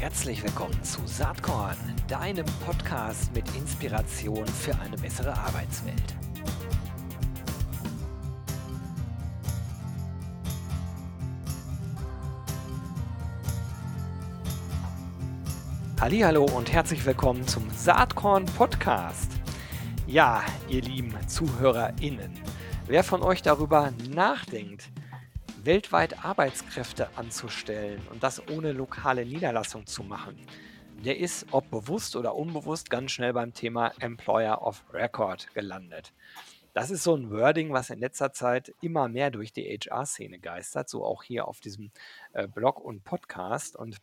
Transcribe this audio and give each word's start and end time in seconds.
Herzlich 0.00 0.44
willkommen 0.44 0.80
zu 0.84 1.04
Saatkorn, 1.06 1.76
deinem 2.06 2.46
Podcast 2.64 3.34
mit 3.34 3.44
Inspiration 3.56 4.46
für 4.46 4.78
eine 4.78 4.96
bessere 4.96 5.36
Arbeitswelt. 5.36 6.14
Hallo 16.00 16.44
und 16.44 16.72
herzlich 16.72 17.04
willkommen 17.04 17.44
zum 17.48 17.68
Saatkorn 17.70 18.44
Podcast. 18.44 19.32
Ja, 20.06 20.44
ihr 20.68 20.82
lieben 20.82 21.12
ZuhörerInnen, 21.26 22.30
wer 22.86 23.02
von 23.02 23.20
euch 23.22 23.42
darüber 23.42 23.92
nachdenkt, 24.08 24.90
weltweit 25.64 26.24
Arbeitskräfte 26.24 27.08
anzustellen 27.16 28.00
und 28.10 28.22
das 28.22 28.46
ohne 28.48 28.72
lokale 28.72 29.24
Niederlassung 29.24 29.86
zu 29.86 30.02
machen, 30.02 30.36
der 31.04 31.18
ist, 31.18 31.46
ob 31.52 31.70
bewusst 31.70 32.16
oder 32.16 32.34
unbewusst, 32.34 32.90
ganz 32.90 33.12
schnell 33.12 33.32
beim 33.32 33.54
Thema 33.54 33.92
Employer 34.00 34.62
of 34.62 34.84
Record 34.92 35.52
gelandet. 35.54 36.12
Das 36.74 36.90
ist 36.90 37.02
so 37.02 37.16
ein 37.16 37.30
Wording, 37.30 37.72
was 37.72 37.90
in 37.90 37.98
letzter 37.98 38.32
Zeit 38.32 38.74
immer 38.80 39.08
mehr 39.08 39.30
durch 39.30 39.52
die 39.52 39.64
HR-Szene 39.64 40.38
geistert, 40.38 40.88
so 40.88 41.04
auch 41.04 41.22
hier 41.22 41.48
auf 41.48 41.60
diesem 41.60 41.90
äh, 42.32 42.46
Blog 42.46 42.80
und 42.80 43.04
Podcast. 43.04 43.74
Und 43.76 43.98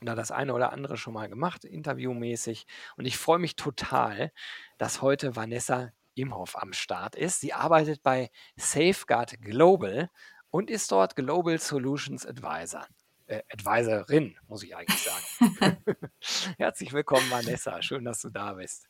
da 0.00 0.14
das 0.14 0.30
eine 0.30 0.54
oder 0.54 0.72
andere 0.72 0.96
schon 0.96 1.14
mal 1.14 1.28
gemacht, 1.28 1.64
interviewmäßig. 1.64 2.66
Und 2.96 3.04
ich 3.04 3.16
freue 3.16 3.38
mich 3.38 3.56
total, 3.56 4.32
dass 4.78 5.02
heute 5.02 5.34
Vanessa 5.34 5.92
Imhoff 6.14 6.56
am 6.56 6.72
Start 6.72 7.16
ist. 7.16 7.40
Sie 7.40 7.52
arbeitet 7.52 8.02
bei 8.02 8.30
Safeguard 8.56 9.40
Global 9.40 10.10
und 10.54 10.70
ist 10.70 10.92
dort 10.92 11.16
Global 11.16 11.58
Solutions 11.58 12.24
Advisor. 12.24 12.86
Äh, 13.26 13.42
Advisorin, 13.52 14.36
muss 14.46 14.62
ich 14.62 14.76
eigentlich 14.76 15.02
sagen. 15.02 15.76
Herzlich 16.58 16.92
willkommen, 16.92 17.28
Vanessa. 17.28 17.82
Schön, 17.82 18.04
dass 18.04 18.20
du 18.20 18.30
da 18.30 18.52
bist. 18.52 18.86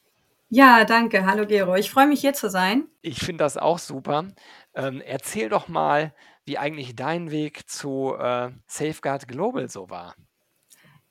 Ja, 0.51 0.84
danke. 0.84 1.25
Hallo 1.25 1.47
Gero. 1.47 1.75
Ich 1.77 1.91
freue 1.91 2.06
mich 2.06 2.21
hier 2.21 2.34
zu 2.34 2.51
sein. 2.51 2.87
Ich 3.01 3.21
finde 3.21 3.45
das 3.45 3.56
auch 3.56 3.79
super. 3.79 4.27
Ähm, 4.75 5.01
erzähl 5.01 5.48
doch 5.48 5.67
mal, 5.67 6.12
wie 6.45 6.59
eigentlich 6.59 6.97
dein 6.97 7.31
Weg 7.31 7.67
zu 7.67 8.15
äh, 8.15 8.51
Safeguard 8.67 9.27
Global 9.27 9.71
so 9.71 9.89
war. 9.89 10.15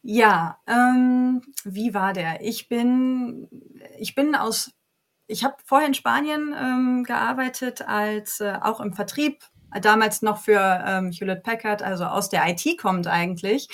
Ja, 0.04 0.60
ähm, 0.68 1.42
wie 1.64 1.96
war 1.96 2.14
der? 2.14 2.42
Ich 2.42 2.70
bin, 2.70 3.50
ich 3.98 4.14
bin 4.14 4.36
aus, 4.36 4.72
ich 5.26 5.44
habe 5.44 5.56
vorher 5.66 5.88
in 5.88 5.96
Spanien 5.96 6.54
ähm, 6.56 7.04
gearbeitet 7.06 7.82
als 7.82 8.40
äh, 8.40 8.60
auch 8.62 8.82
im 8.82 8.94
Vertrieb 8.94 9.44
damals 9.82 10.22
noch 10.22 10.38
für 10.38 10.84
ähm, 10.86 11.12
Hewlett 11.12 11.44
Packard, 11.44 11.82
also 11.82 12.06
aus 12.06 12.30
der 12.30 12.48
IT 12.48 12.78
kommt 12.80 13.08
eigentlich, 13.08 13.68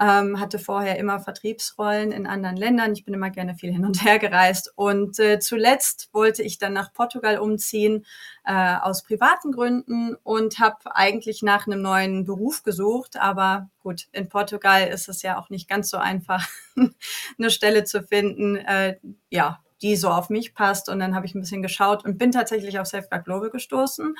ähm, 0.00 0.40
hatte 0.40 0.58
vorher 0.58 0.98
immer 0.98 1.20
Vertriebsrollen 1.20 2.12
in 2.12 2.26
anderen 2.26 2.56
Ländern. 2.56 2.92
Ich 2.92 3.04
bin 3.04 3.14
immer 3.14 3.30
gerne 3.30 3.54
viel 3.54 3.72
hin 3.72 3.84
und 3.84 4.04
her 4.04 4.18
gereist. 4.18 4.72
Und 4.76 5.18
äh, 5.18 5.38
zuletzt 5.38 6.10
wollte 6.12 6.42
ich 6.42 6.58
dann 6.58 6.72
nach 6.72 6.92
Portugal 6.92 7.38
umziehen 7.38 8.04
äh, 8.44 8.76
aus 8.76 9.02
privaten 9.02 9.52
Gründen 9.52 10.16
und 10.22 10.58
habe 10.58 10.94
eigentlich 10.94 11.42
nach 11.42 11.66
einem 11.66 11.82
neuen 11.82 12.24
Beruf 12.24 12.62
gesucht. 12.62 13.16
Aber 13.16 13.70
gut, 13.82 14.08
in 14.12 14.28
Portugal 14.28 14.86
ist 14.88 15.08
es 15.08 15.22
ja 15.22 15.38
auch 15.38 15.50
nicht 15.50 15.68
ganz 15.68 15.90
so 15.90 15.96
einfach, 15.96 16.46
eine 17.38 17.50
Stelle 17.50 17.84
zu 17.84 18.02
finden. 18.02 18.56
Äh, 18.56 18.98
ja, 19.30 19.60
die 19.82 19.96
so 19.96 20.08
auf 20.08 20.28
mich 20.28 20.54
passt. 20.54 20.88
Und 20.88 20.98
dann 20.98 21.14
habe 21.14 21.26
ich 21.26 21.34
ein 21.34 21.40
bisschen 21.40 21.62
geschaut 21.62 22.04
und 22.04 22.18
bin 22.18 22.32
tatsächlich 22.32 22.78
auf 22.78 22.86
Safeguard 22.86 23.24
Global 23.24 23.50
gestoßen 23.50 24.14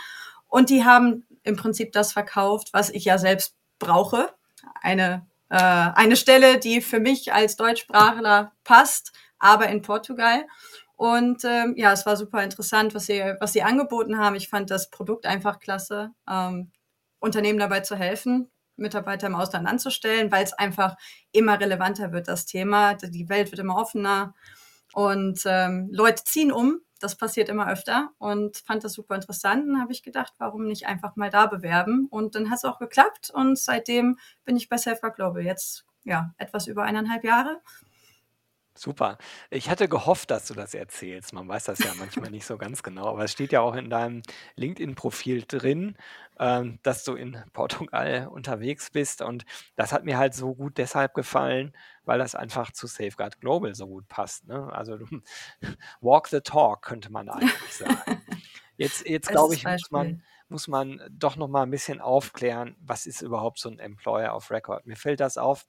und 0.48 0.70
die 0.70 0.84
haben 0.84 1.26
im 1.42 1.56
Prinzip 1.56 1.92
das 1.92 2.12
verkauft, 2.12 2.70
was 2.72 2.90
ich 2.90 3.04
ja 3.04 3.18
selbst 3.18 3.54
brauche. 3.78 4.30
Eine, 4.80 5.26
äh, 5.50 5.56
eine 5.56 6.16
Stelle, 6.16 6.58
die 6.58 6.80
für 6.80 7.00
mich 7.00 7.32
als 7.32 7.56
Deutschsprachler 7.56 8.52
passt, 8.64 9.12
aber 9.38 9.68
in 9.68 9.82
Portugal. 9.82 10.46
Und 10.96 11.44
ähm, 11.44 11.74
ja, 11.76 11.92
es 11.92 12.06
war 12.06 12.16
super 12.16 12.42
interessant, 12.42 12.94
was 12.94 13.06
sie, 13.06 13.22
was 13.38 13.52
sie 13.52 13.62
angeboten 13.62 14.18
haben. 14.18 14.34
Ich 14.34 14.48
fand 14.48 14.70
das 14.70 14.90
Produkt 14.90 15.26
einfach 15.26 15.60
klasse, 15.60 16.10
ähm, 16.28 16.72
Unternehmen 17.20 17.58
dabei 17.58 17.80
zu 17.80 17.94
helfen, 17.94 18.50
Mitarbeiter 18.76 19.28
im 19.28 19.36
Ausland 19.36 19.68
anzustellen, 19.68 20.32
weil 20.32 20.44
es 20.44 20.52
einfach 20.52 20.96
immer 21.32 21.60
relevanter 21.60 22.12
wird, 22.12 22.26
das 22.26 22.46
Thema. 22.46 22.94
Die 22.94 23.28
Welt 23.28 23.50
wird 23.52 23.60
immer 23.60 23.76
offener 23.76 24.34
und 24.98 25.42
ähm, 25.46 25.88
Leute 25.92 26.24
ziehen 26.24 26.50
um 26.50 26.80
das 27.00 27.16
passiert 27.16 27.48
immer 27.48 27.70
öfter 27.70 28.10
und 28.18 28.56
fand 28.56 28.82
das 28.82 28.94
super 28.94 29.14
interessant. 29.14 29.68
Dann 29.68 29.80
habe 29.80 29.92
ich 29.92 30.02
gedacht, 30.02 30.32
warum 30.38 30.66
nicht 30.66 30.86
einfach 30.86 31.16
mal 31.16 31.30
da 31.30 31.46
bewerben? 31.46 32.08
Und 32.10 32.34
dann 32.34 32.50
hat 32.50 32.58
es 32.58 32.64
auch 32.64 32.78
geklappt 32.78 33.30
und 33.30 33.56
seitdem 33.56 34.18
bin 34.44 34.56
ich 34.56 34.68
bei 34.68 34.76
Selfwork 34.78 35.16
Global. 35.16 35.42
Jetzt 35.42 35.84
ja 36.04 36.34
etwas 36.38 36.66
über 36.66 36.82
eineinhalb 36.82 37.22
Jahre. 37.22 37.60
Super. 38.78 39.18
Ich 39.50 39.68
hatte 39.68 39.88
gehofft, 39.88 40.30
dass 40.30 40.46
du 40.46 40.54
das 40.54 40.72
erzählst. 40.72 41.32
Man 41.32 41.48
weiß 41.48 41.64
das 41.64 41.80
ja 41.80 41.92
manchmal 41.98 42.30
nicht 42.30 42.46
so 42.46 42.56
ganz 42.56 42.82
genau, 42.82 43.06
aber 43.06 43.24
es 43.24 43.32
steht 43.32 43.50
ja 43.50 43.60
auch 43.60 43.74
in 43.74 43.90
deinem 43.90 44.22
LinkedIn-Profil 44.54 45.44
drin, 45.48 45.96
ähm, 46.38 46.78
dass 46.84 47.02
du 47.02 47.14
in 47.14 47.42
Portugal 47.52 48.28
unterwegs 48.28 48.90
bist. 48.90 49.20
Und 49.20 49.44
das 49.74 49.92
hat 49.92 50.04
mir 50.04 50.16
halt 50.16 50.34
so 50.34 50.54
gut 50.54 50.78
deshalb 50.78 51.14
gefallen, 51.14 51.76
weil 52.04 52.20
das 52.20 52.36
einfach 52.36 52.70
zu 52.70 52.86
Safeguard 52.86 53.40
Global 53.40 53.74
so 53.74 53.88
gut 53.88 54.06
passt. 54.06 54.46
Ne? 54.46 54.72
Also 54.72 54.98
walk 56.00 56.28
the 56.28 56.40
talk, 56.40 56.82
könnte 56.82 57.10
man 57.10 57.28
eigentlich 57.28 57.74
sagen. 57.74 58.22
Jetzt, 58.76 59.08
jetzt 59.08 59.28
glaube 59.28 59.54
ich, 59.54 59.64
muss 59.64 59.90
man, 59.90 60.22
muss 60.48 60.68
man 60.68 61.00
doch 61.10 61.34
noch 61.34 61.48
mal 61.48 61.62
ein 61.64 61.70
bisschen 61.70 62.00
aufklären, 62.00 62.76
was 62.78 63.06
ist 63.06 63.22
überhaupt 63.22 63.58
so 63.58 63.68
ein 63.68 63.80
Employer 63.80 64.36
of 64.36 64.52
Record. 64.52 64.86
Mir 64.86 64.94
fällt 64.94 65.18
das 65.18 65.36
auf, 65.36 65.66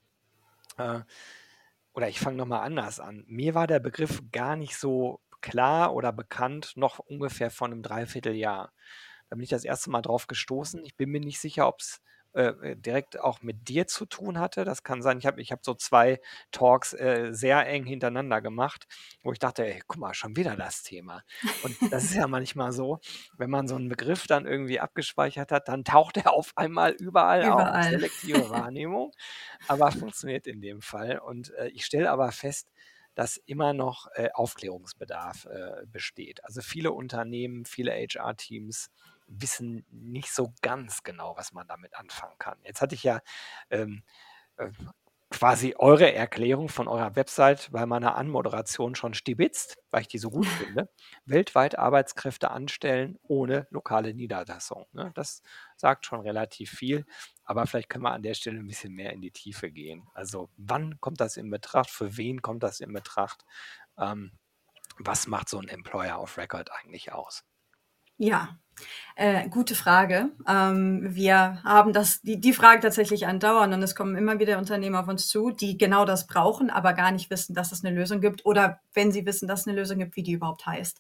äh, 0.77 0.99
oder 1.93 2.07
ich 2.09 2.19
fange 2.19 2.37
nochmal 2.37 2.61
anders 2.61 2.99
an. 2.99 3.23
Mir 3.27 3.55
war 3.55 3.67
der 3.67 3.79
Begriff 3.79 4.21
gar 4.31 4.55
nicht 4.55 4.77
so 4.77 5.21
klar 5.41 5.93
oder 5.93 6.11
bekannt, 6.11 6.73
noch 6.75 6.99
ungefähr 6.99 7.49
vor 7.49 7.67
einem 7.67 7.81
Dreivierteljahr. 7.81 8.73
Da 9.29 9.35
bin 9.35 9.43
ich 9.43 9.49
das 9.49 9.63
erste 9.63 9.89
Mal 9.89 10.01
drauf 10.01 10.27
gestoßen. 10.27 10.83
Ich 10.85 10.95
bin 10.95 11.09
mir 11.09 11.19
nicht 11.19 11.39
sicher, 11.39 11.67
ob 11.67 11.79
es 11.79 12.01
äh, 12.33 12.49
äh, 12.61 12.75
direkt 12.75 13.19
auch 13.19 13.41
mit 13.41 13.69
dir 13.69 13.87
zu 13.87 14.05
tun 14.05 14.37
hatte. 14.37 14.63
Das 14.63 14.83
kann 14.83 15.01
sein. 15.01 15.17
Ich 15.17 15.25
habe 15.25 15.41
ich 15.41 15.51
hab 15.51 15.65
so 15.65 15.73
zwei 15.73 16.21
Talks 16.51 16.93
äh, 16.93 17.29
sehr 17.31 17.65
eng 17.65 17.85
hintereinander 17.85 18.39
gemacht, 18.39 18.85
wo 19.23 19.31
ich 19.31 19.39
dachte, 19.39 19.65
ey, 19.65 19.81
guck 19.87 19.97
mal, 19.97 20.13
schon 20.13 20.35
wieder 20.35 20.55
das 20.55 20.83
Thema. 20.83 21.23
Und 21.63 21.75
das 21.91 22.03
ist 22.03 22.13
ja 22.13 22.27
manchmal 22.27 22.71
so, 22.71 22.99
wenn 23.37 23.49
man 23.49 23.67
so 23.67 23.75
einen 23.75 23.89
Begriff 23.89 24.27
dann 24.27 24.45
irgendwie 24.45 24.79
abgespeichert 24.79 25.51
hat, 25.51 25.69
dann 25.69 25.83
taucht 25.83 26.17
er 26.17 26.31
auf 26.31 26.51
einmal 26.55 26.91
überall, 26.91 27.47
überall. 27.47 27.79
auf. 27.79 27.85
Selektive 27.85 28.49
Wahrnehmung. 28.51 29.11
aber 29.67 29.91
funktioniert 29.91 30.45
in 30.45 30.61
dem 30.61 30.81
Fall. 30.81 31.17
Und 31.17 31.51
äh, 31.55 31.69
ich 31.69 31.83
stelle 31.83 32.11
aber 32.11 32.31
fest, 32.31 32.69
dass 33.15 33.37
immer 33.37 33.73
noch 33.73 34.07
äh, 34.13 34.29
Aufklärungsbedarf 34.35 35.47
besteht. 35.87 36.43
Also 36.43 36.61
viele 36.61 36.91
Unternehmen, 36.91 37.65
viele 37.65 37.91
HR-Teams 37.91 38.91
wissen 39.29 39.85
nicht 39.89 40.33
so 40.33 40.53
ganz 40.61 41.03
genau, 41.03 41.37
was 41.37 41.53
man 41.53 41.67
damit 41.67 41.95
anfangen 41.95 42.37
kann. 42.39 42.57
Jetzt 42.63 42.81
hatte 42.81 42.95
ich 42.95 43.03
ja 43.03 43.21
ähm, 43.69 44.03
äh, 44.57 44.69
quasi 45.29 45.75
eure 45.77 46.11
Erklärung 46.11 46.69
von 46.69 46.87
eurer 46.87 47.15
Website 47.15 47.69
bei 47.71 47.85
meiner 47.85 48.15
Anmoderation 48.15 48.95
schon 48.95 49.13
stibitzt, 49.13 49.77
weil 49.91 50.01
ich 50.01 50.07
die 50.07 50.17
so 50.17 50.31
gut 50.31 50.47
finde. 50.47 50.89
Weltweit 51.25 51.77
Arbeitskräfte 51.77 52.51
anstellen 52.51 53.19
ohne 53.23 53.67
lokale 53.69 54.13
Niederlassung. 54.13 54.87
Ne? 54.91 55.11
Das 55.13 55.41
sagt 55.77 56.05
schon 56.05 56.21
relativ 56.21 56.71
viel, 56.71 57.05
aber 57.43 57.67
vielleicht 57.67 57.89
können 57.89 58.03
wir 58.03 58.11
an 58.11 58.23
der 58.23 58.33
Stelle 58.33 58.59
ein 58.59 58.67
bisschen 58.67 58.93
mehr 58.93 59.13
in 59.13 59.21
die 59.21 59.31
Tiefe 59.31 59.71
gehen. 59.71 60.07
Also 60.13 60.49
wann 60.57 60.99
kommt 60.99 61.21
das 61.21 61.37
in 61.37 61.49
Betracht? 61.49 61.91
Für 61.91 62.17
wen 62.17 62.41
kommt 62.41 62.63
das 62.63 62.79
in 62.79 62.91
Betracht? 62.91 63.45
Ähm, 63.97 64.31
was 64.97 65.27
macht 65.27 65.49
so 65.49 65.59
ein 65.59 65.67
Employer 65.69 66.21
of 66.21 66.37
Record 66.37 66.71
eigentlich 66.71 67.13
aus? 67.13 67.43
Ja, 68.21 68.59
äh, 69.15 69.47
gute 69.47 69.75
Frage. 69.75 70.31
Ähm, 70.45 71.15
wir 71.15 71.63
haben 71.63 71.93
das, 71.93 72.21
die, 72.21 72.37
die 72.39 72.51
Frage 72.51 72.81
tatsächlich 72.81 73.27
andauernd 73.27 73.73
und 73.73 73.81
es 73.81 73.95
kommen 73.95 74.17
immer 74.17 74.39
wieder 74.39 74.57
Unternehmer 74.57 74.99
auf 74.99 75.07
uns 75.07 75.29
zu, 75.29 75.51
die 75.51 75.77
genau 75.77 76.03
das 76.03 76.27
brauchen, 76.27 76.69
aber 76.69 76.91
gar 76.93 77.11
nicht 77.11 77.29
wissen, 77.29 77.53
dass 77.53 77.71
es 77.71 77.83
eine 77.83 77.95
Lösung 77.95 78.19
gibt 78.19 78.45
oder 78.45 78.81
wenn 78.93 79.13
sie 79.13 79.25
wissen, 79.25 79.47
dass 79.47 79.61
es 79.61 79.67
eine 79.67 79.77
Lösung 79.77 79.99
gibt, 79.99 80.17
wie 80.17 80.23
die 80.23 80.33
überhaupt 80.33 80.65
heißt. 80.65 80.99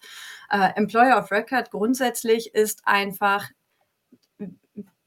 Äh, 0.49 0.69
Employer 0.77 1.19
of 1.19 1.29
Record 1.29 1.71
grundsätzlich 1.71 2.55
ist 2.55 2.87
einfach 2.87 3.49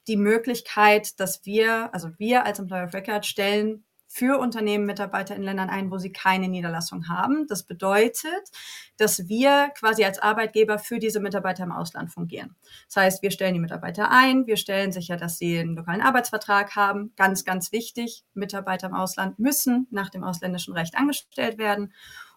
die 0.07 0.17
Möglichkeit, 0.17 1.19
dass 1.19 1.45
wir, 1.47 1.91
also 1.95 2.11
wir 2.19 2.45
als 2.45 2.59
Employer 2.59 2.85
of 2.85 2.93
Record 2.93 3.25
stellen 3.25 3.85
für 4.13 4.37
Unternehmen 4.37 4.85
Mitarbeiter 4.85 5.35
in 5.35 5.41
Ländern 5.41 5.71
ein, 5.71 5.89
wo 5.89 5.97
sie 5.97 6.11
keine 6.11 6.47
Niederlassung 6.47 7.09
haben. 7.09 7.47
Das 7.47 7.63
bedeutet, 7.63 8.51
dass 8.97 9.27
wir 9.27 9.71
quasi 9.75 10.05
als 10.05 10.19
Arbeitgeber 10.19 10.77
für 10.77 10.99
diese 10.99 11.19
Mitarbeiter 11.19 11.63
im 11.63 11.71
Ausland 11.71 12.11
fungieren. 12.11 12.55
Das 12.85 12.97
heißt, 12.97 13.23
wir 13.23 13.31
stellen 13.31 13.55
die 13.55 13.59
Mitarbeiter 13.59 14.11
ein, 14.11 14.45
wir 14.45 14.57
stellen 14.57 14.91
sicher, 14.91 15.17
dass 15.17 15.39
sie 15.39 15.57
einen 15.57 15.75
lokalen 15.75 16.01
Arbeitsvertrag 16.01 16.75
haben. 16.75 17.11
Ganz, 17.15 17.43
ganz 17.43 17.71
wichtig, 17.71 18.23
Mitarbeiter 18.35 18.85
im 18.85 18.93
Ausland 18.93 19.39
müssen 19.39 19.87
nach 19.89 20.11
dem 20.11 20.23
ausländischen 20.23 20.75
Recht 20.75 20.95
angestellt 20.95 21.57
werden 21.57 21.91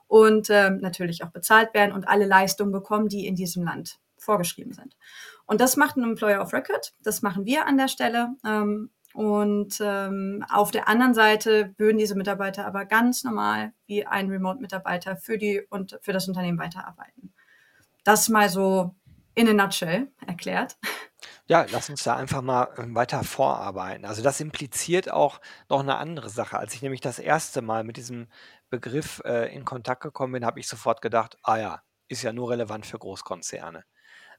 und 0.06 0.48
äh, 0.48 0.70
natürlich 0.70 1.24
auch 1.24 1.30
bezahlt 1.30 1.74
werden 1.74 1.92
und 1.92 2.08
alle 2.08 2.24
Leistungen 2.24 2.72
bekommen, 2.72 3.08
die 3.08 3.26
in 3.26 3.34
diesem 3.34 3.64
Land 3.64 3.98
vorgeschrieben 4.16 4.72
sind. 4.72 4.96
Und 5.44 5.60
das 5.60 5.76
macht 5.76 5.96
ein 5.96 6.04
Employer 6.04 6.40
of 6.40 6.54
Record. 6.54 6.94
Das 7.02 7.20
machen 7.20 7.44
wir 7.44 7.66
an 7.66 7.76
der 7.76 7.88
Stelle. 7.88 8.30
Ähm, 8.46 8.90
Und 9.16 9.80
ähm, 9.80 10.44
auf 10.50 10.70
der 10.70 10.88
anderen 10.88 11.14
Seite 11.14 11.74
würden 11.78 11.96
diese 11.96 12.16
Mitarbeiter 12.16 12.66
aber 12.66 12.84
ganz 12.84 13.24
normal 13.24 13.72
wie 13.86 14.04
ein 14.04 14.28
Remote-Mitarbeiter 14.28 15.16
für, 15.16 15.38
die, 15.38 15.62
und 15.70 15.98
für 16.02 16.12
das 16.12 16.28
Unternehmen 16.28 16.58
weiterarbeiten. 16.58 17.32
Das 18.04 18.28
mal 18.28 18.50
so 18.50 18.94
in 19.34 19.48
a 19.48 19.54
nutshell 19.54 20.08
erklärt. 20.26 20.76
Ja, 21.46 21.64
lass 21.70 21.88
uns 21.88 22.02
da 22.02 22.14
einfach 22.14 22.42
mal 22.42 22.68
ähm, 22.76 22.94
weiter 22.94 23.24
vorarbeiten. 23.24 24.04
Also 24.04 24.22
das 24.22 24.38
impliziert 24.38 25.10
auch 25.10 25.40
noch 25.70 25.80
eine 25.80 25.96
andere 25.96 26.28
Sache. 26.28 26.58
Als 26.58 26.74
ich 26.74 26.82
nämlich 26.82 27.00
das 27.00 27.18
erste 27.18 27.62
Mal 27.62 27.84
mit 27.84 27.96
diesem 27.96 28.28
Begriff 28.68 29.22
äh, 29.24 29.54
in 29.54 29.64
Kontakt 29.64 30.02
gekommen 30.02 30.34
bin, 30.34 30.44
habe 30.44 30.60
ich 30.60 30.68
sofort 30.68 31.00
gedacht, 31.00 31.38
ah 31.42 31.56
ja, 31.56 31.82
ist 32.08 32.22
ja 32.22 32.34
nur 32.34 32.50
relevant 32.50 32.84
für 32.84 32.98
Großkonzerne. 32.98 33.84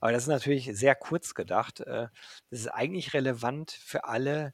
Aber 0.01 0.11
das 0.11 0.23
ist 0.23 0.29
natürlich 0.29 0.69
sehr 0.77 0.93
kurz 0.93 1.33
gedacht. 1.33 1.79
Äh, 1.79 2.09
das 2.51 2.59
ist 2.59 2.67
eigentlich 2.67 3.15
relevant 3.15 3.71
für 3.71 4.03
alle 4.03 4.53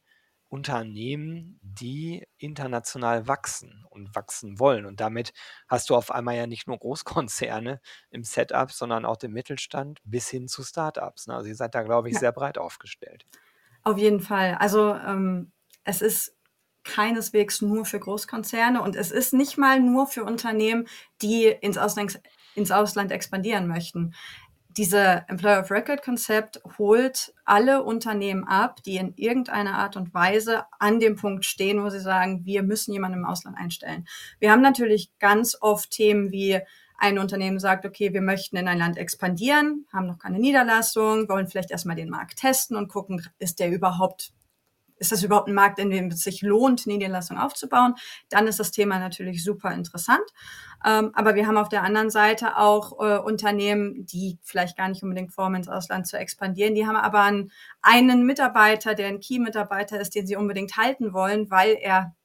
Unternehmen, 0.54 1.60
die 1.64 2.28
international 2.38 3.28
wachsen 3.28 3.88
und 3.90 4.14
wachsen 4.16 4.60
wollen. 4.60 4.86
Und 4.86 5.00
damit 5.00 5.34
hast 5.68 5.90
du 5.90 5.96
auf 5.96 6.12
einmal 6.12 6.36
ja 6.36 6.46
nicht 6.46 6.68
nur 6.68 6.78
Großkonzerne 6.78 7.82
im 8.12 8.24
Setup, 8.24 8.72
sondern 8.72 9.04
auch 9.04 9.18
den 9.18 9.34
Mittelstand 9.34 10.00
bis 10.04 10.30
hin 10.30 10.48
zu 10.48 10.62
Startups. 10.64 11.26
Ne? 11.26 11.34
Also 11.34 11.50
ihr 11.50 11.56
seid 11.56 11.74
da, 11.74 11.82
glaube 11.82 12.10
ich, 12.10 12.14
Ja. 12.14 12.20
sehr 12.20 12.32
breit 12.32 12.60
aufgestellt. 12.60 13.26
Auf 13.82 13.98
jeden 13.98 14.20
Fall. 14.20 14.54
Also 14.60 14.94
ähm, 14.94 15.52
es 15.86 16.04
ist 16.04 16.38
keineswegs 16.84 17.64
nur 17.64 17.86
für 17.86 18.00
Großkonzerne 18.00 18.80
und 18.80 18.96
es 18.96 19.10
ist 19.10 19.34
nicht 19.34 19.58
mal 19.58 19.80
nur 19.80 20.06
für 20.06 20.24
Unternehmen, 20.24 20.88
die 21.24 21.46
ins 21.48 21.80
Ausland, 21.80 22.22
ins 22.54 22.70
Ausland 22.70 23.12
expandieren 23.12 23.68
möchten. 23.68 24.14
Diese 24.76 25.24
Employer 25.28 25.62
of 25.62 25.70
Record 25.70 26.02
Konzept 26.02 26.60
holt 26.80 27.32
alle 27.46 27.84
Unternehmen 27.84 28.44
ab, 28.44 28.82
die 28.82 28.98
in 28.98 29.14
irgendeiner 29.18 29.76
Art 29.76 29.96
und 29.98 30.16
Weise 30.16 30.66
an 30.80 31.00
dem 31.00 31.16
Punkt 31.16 31.46
stehen, 31.46 31.84
wo 31.84 31.90
sie 31.90 32.00
sagen, 32.00 32.44
wir 32.44 32.64
müssen 32.64 32.92
jemanden 32.92 33.20
im 33.20 33.26
Ausland 33.26 33.56
einstellen. 33.56 34.08
Wir 34.40 34.52
haben 34.52 34.64
natürlich 34.64 35.12
ganz 35.20 35.56
oft 35.62 35.92
Themen 35.92 36.32
wie 36.32 36.60
ein 36.98 37.20
Unternehmen 37.20 37.60
sagt, 37.60 37.86
okay, 37.86 38.14
wir 38.14 38.22
möchten 38.22 38.58
in 38.58 38.68
ein 38.68 38.80
Land 38.80 38.98
expandieren, 38.98 39.86
haben 39.94 40.08
noch 40.08 40.18
keine 40.18 40.40
Niederlassung, 40.40 41.30
wollen 41.30 41.48
vielleicht 41.48 41.70
erstmal 41.70 41.96
den 41.96 42.10
Markt 42.10 42.40
testen 42.40 42.76
und 42.76 42.88
gucken, 42.88 43.24
ist 43.38 43.60
der 43.60 43.70
überhaupt, 43.70 44.32
ist 45.04 45.12
das 45.12 45.22
überhaupt 45.22 45.50
ein 45.50 45.54
Markt, 45.54 45.80
in 45.80 45.90
dem 45.90 46.08
es 46.08 46.22
sich 46.22 46.42
lohnt, 46.42 46.84
eine 46.86 46.96
Niederlassung 46.96 47.38
aufzubauen? 47.38 47.96
Dann 48.30 48.48
ist 48.48 48.60
das 48.60 48.72
Thema 48.72 49.00
natürlich 49.00 49.44
super 49.44 49.72
interessant. 49.74 50.24
Ähm, 50.86 51.12
aber 51.14 51.36
wir 51.36 51.46
haben 51.46 51.58
auf 51.58 51.68
der 51.68 51.84
anderen 51.84 52.10
Seite 52.10 52.58
auch 52.58 52.94
äh, 53.00 53.18
Unternehmen, 53.18 54.06
die 54.06 54.40
vielleicht 54.44 54.78
gar 54.78 54.88
nicht 54.88 55.04
unbedingt 55.04 55.34
vorhaben, 55.34 55.56
ins 55.56 55.68
Ausland 55.68 56.08
zu 56.08 56.18
expandieren. 56.18 56.74
Die 56.74 56.88
haben 56.88 56.96
aber 56.96 57.22
einen, 57.22 57.52
einen 57.82 58.26
Mitarbeiter, 58.26 58.96
der 58.96 59.08
ein 59.08 59.20
Key-Mitarbeiter 59.20 60.00
ist, 60.00 60.16
den 60.16 60.26
sie 60.26 60.38
unbedingt 60.38 60.78
halten 60.78 61.12
wollen, 61.14 61.52
weil 61.52 61.78
er 61.80 62.16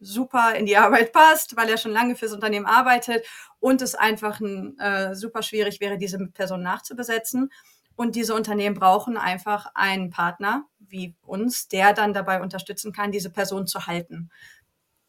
super 0.00 0.54
in 0.54 0.66
die 0.66 0.76
Arbeit 0.76 1.12
passt, 1.12 1.56
weil 1.56 1.68
er 1.68 1.78
schon 1.78 1.92
lange 1.92 2.16
fürs 2.16 2.32
Unternehmen 2.32 2.66
arbeitet 2.66 3.26
und 3.60 3.82
es 3.82 3.94
einfach 3.94 4.40
ein, 4.40 4.78
äh, 4.78 5.14
super 5.14 5.42
schwierig 5.42 5.80
wäre, 5.80 5.98
diese 5.98 6.18
Person 6.28 6.62
nachzubesetzen. 6.62 7.50
Und 7.96 8.16
diese 8.16 8.34
Unternehmen 8.34 8.74
brauchen 8.74 9.16
einfach 9.16 9.66
einen 9.74 10.10
Partner 10.10 10.66
wie 10.88 11.14
uns, 11.22 11.68
der 11.68 11.92
dann 11.92 12.12
dabei 12.12 12.40
unterstützen 12.40 12.92
kann, 12.92 13.12
diese 13.12 13.30
Person 13.30 13.66
zu 13.66 13.86
halten. 13.86 14.30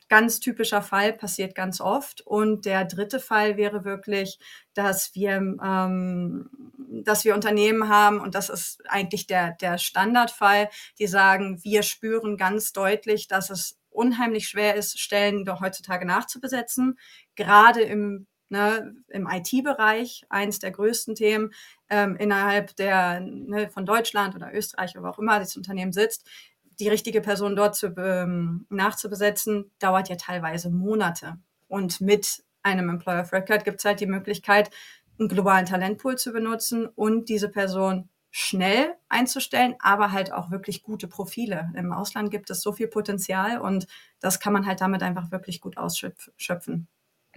Ganz 0.07 0.39
typischer 0.39 0.83
Fall, 0.83 1.13
passiert 1.13 1.55
ganz 1.55 1.81
oft. 1.81 2.21
Und 2.21 2.65
der 2.65 2.85
dritte 2.85 3.19
Fall 3.19 3.57
wäre 3.57 3.85
wirklich, 3.85 4.37
dass 4.75 5.15
wir, 5.15 5.33
ähm, 5.33 6.49
dass 7.03 7.25
wir 7.25 7.33
Unternehmen 7.33 7.89
haben, 7.89 8.19
und 8.19 8.35
das 8.35 8.49
ist 8.49 8.83
eigentlich 8.87 9.25
der, 9.25 9.53
der 9.53 9.79
Standardfall, 9.79 10.69
die 10.99 11.07
sagen, 11.07 11.63
wir 11.63 11.81
spüren 11.81 12.37
ganz 12.37 12.71
deutlich, 12.71 13.27
dass 13.27 13.49
es 13.49 13.79
unheimlich 13.89 14.47
schwer 14.47 14.75
ist, 14.75 14.99
Stellen 14.99 15.45
doch 15.45 15.61
heutzutage 15.61 16.05
nachzubesetzen, 16.05 16.99
gerade 17.35 17.81
im 17.81 18.27
Ne, 18.49 18.93
im 19.07 19.27
IT-Bereich, 19.27 20.23
eins 20.29 20.59
der 20.59 20.69
größten 20.69 21.15
Themen 21.15 21.51
ähm, 21.89 22.15
innerhalb 22.15 22.75
der 22.75 23.19
ne, 23.19 23.69
von 23.69 23.87
Deutschland 23.87 24.35
oder 24.35 24.53
Österreich 24.53 24.95
oder 24.95 25.03
wo 25.03 25.09
auch 25.09 25.17
immer 25.17 25.39
das 25.39 25.57
Unternehmen 25.57 25.93
sitzt, 25.93 26.27
die 26.79 26.89
richtige 26.89 27.21
Person 27.21 27.55
dort 27.55 27.75
zu, 27.75 27.87
ähm, 27.97 28.67
nachzubesetzen, 28.69 29.71
dauert 29.79 30.09
ja 30.09 30.15
teilweise 30.15 30.69
Monate. 30.69 31.37
Und 31.67 32.01
mit 32.01 32.43
einem 32.63 32.89
Employer 32.89 33.21
of 33.21 33.33
Record 33.33 33.63
gibt 33.63 33.79
es 33.79 33.85
halt 33.85 33.99
die 33.99 34.05
Möglichkeit, 34.05 34.69
einen 35.17 35.29
globalen 35.29 35.65
Talentpool 35.65 36.17
zu 36.17 36.31
benutzen 36.31 36.87
und 36.87 37.29
diese 37.29 37.49
Person 37.49 38.09
schnell 38.31 38.93
einzustellen, 39.07 39.75
aber 39.79 40.11
halt 40.11 40.33
auch 40.33 40.51
wirklich 40.51 40.83
gute 40.83 41.07
Profile. 41.07 41.71
Im 41.75 41.93
Ausland 41.93 42.31
gibt 42.31 42.49
es 42.49 42.61
so 42.61 42.73
viel 42.73 42.89
Potenzial 42.89 43.61
und 43.61 43.87
das 44.19 44.41
kann 44.41 44.51
man 44.51 44.65
halt 44.65 44.81
damit 44.81 45.03
einfach 45.03 45.31
wirklich 45.31 45.61
gut 45.61 45.77
ausschöpfen. 45.77 46.87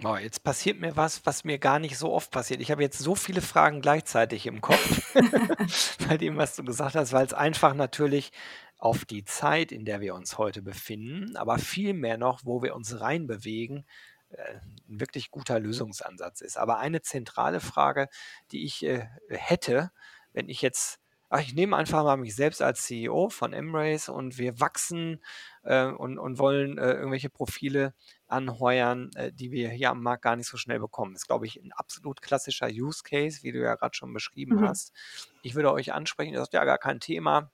Oh, 0.03 0.15
jetzt 0.15 0.43
passiert 0.45 0.79
mir 0.79 0.95
was, 0.95 1.25
was 1.25 1.43
mir 1.43 1.57
gar 1.57 1.77
nicht 1.77 1.97
so 1.97 2.13
oft 2.13 2.31
passiert. 2.31 2.61
Ich 2.61 2.71
habe 2.71 2.81
jetzt 2.81 2.99
so 2.99 3.15
viele 3.15 3.41
Fragen 3.41 3.81
gleichzeitig 3.81 4.45
im 4.45 4.61
Kopf 4.61 5.13
bei 6.07 6.17
dem, 6.17 6.37
was 6.37 6.55
du 6.55 6.63
gesagt 6.63 6.95
hast, 6.95 7.11
weil 7.11 7.25
es 7.25 7.33
einfach 7.33 7.73
natürlich 7.73 8.31
auf 8.77 9.03
die 9.03 9.25
Zeit, 9.25 9.73
in 9.73 9.83
der 9.83 9.99
wir 9.99 10.15
uns 10.15 10.37
heute 10.37 10.61
befinden, 10.61 11.35
aber 11.35 11.57
vielmehr 11.57 12.17
noch, 12.17 12.45
wo 12.45 12.63
wir 12.63 12.75
uns 12.75 13.01
reinbewegen, 13.01 13.85
äh, 14.29 14.55
ein 14.87 15.01
wirklich 15.01 15.31
guter 15.31 15.59
Lösungsansatz 15.59 16.39
ist. 16.39 16.57
Aber 16.57 16.79
eine 16.79 17.01
zentrale 17.01 17.59
Frage, 17.59 18.07
die 18.53 18.63
ich 18.63 18.85
äh, 18.85 19.05
hätte, 19.27 19.91
wenn 20.31 20.47
ich 20.47 20.61
jetzt 20.61 20.99
Ach, 21.31 21.41
ich 21.41 21.53
nehme 21.53 21.77
einfach 21.77 22.03
mal 22.03 22.17
mich 22.17 22.35
selbst 22.35 22.59
als 22.59 22.85
CEO 22.85 23.29
von 23.29 23.53
Embrace 23.53 24.09
und 24.09 24.39
wir 24.39 24.59
wachsen 24.59 25.23
äh, 25.61 25.85
und, 25.85 26.17
und 26.17 26.39
wollen 26.39 26.79
äh, 26.79 26.93
irgendwelche 26.93 27.29
Profile 27.29 27.93
anheuern, 28.29 29.11
äh, 29.15 29.31
die 29.33 29.51
wir 29.51 29.69
hier 29.69 29.91
am 29.91 30.03
Markt 30.03 30.23
gar 30.23 30.35
nicht 30.35 30.47
so 30.47 30.57
schnell 30.57 30.79
bekommen. 30.79 31.13
Das 31.13 31.23
ist, 31.23 31.27
glaube 31.27 31.47
ich, 31.47 31.57
ein 31.61 31.71
absolut 31.73 32.21
klassischer 32.21 32.67
Use 32.69 33.03
Case, 33.03 33.43
wie 33.43 33.51
du 33.51 33.59
ja 33.61 33.75
gerade 33.75 33.95
schon 33.95 34.13
beschrieben 34.13 34.61
Mhm. 34.61 34.65
hast. 34.65 34.93
Ich 35.41 35.55
würde 35.55 35.71
euch 35.73 35.93
ansprechen, 35.93 36.33
das 36.33 36.43
ist 36.49 36.53
ja 36.53 36.65
gar 36.65 36.77
kein 36.77 36.99
Thema. 36.99 37.51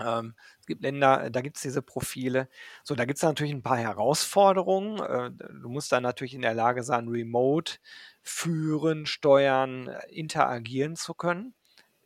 Ähm, 0.00 0.34
es 0.60 0.66
gibt 0.66 0.82
Länder, 0.82 1.30
da 1.30 1.40
gibt 1.40 1.56
es 1.56 1.62
diese 1.62 1.80
Profile. 1.82 2.48
So, 2.84 2.94
da 2.94 3.06
gibt 3.06 3.16
es 3.18 3.22
natürlich 3.22 3.52
ein 3.54 3.62
paar 3.62 3.78
Herausforderungen. 3.78 4.98
Äh, 5.00 5.30
du 5.62 5.68
musst 5.70 5.90
dann 5.92 6.02
natürlich 6.02 6.34
in 6.34 6.42
der 6.42 6.54
Lage 6.54 6.82
sein, 6.82 7.08
remote 7.08 7.76
führen, 8.22 9.06
steuern, 9.06 9.88
äh, 9.88 10.06
interagieren 10.10 10.96
zu 10.96 11.14
können. 11.14 11.54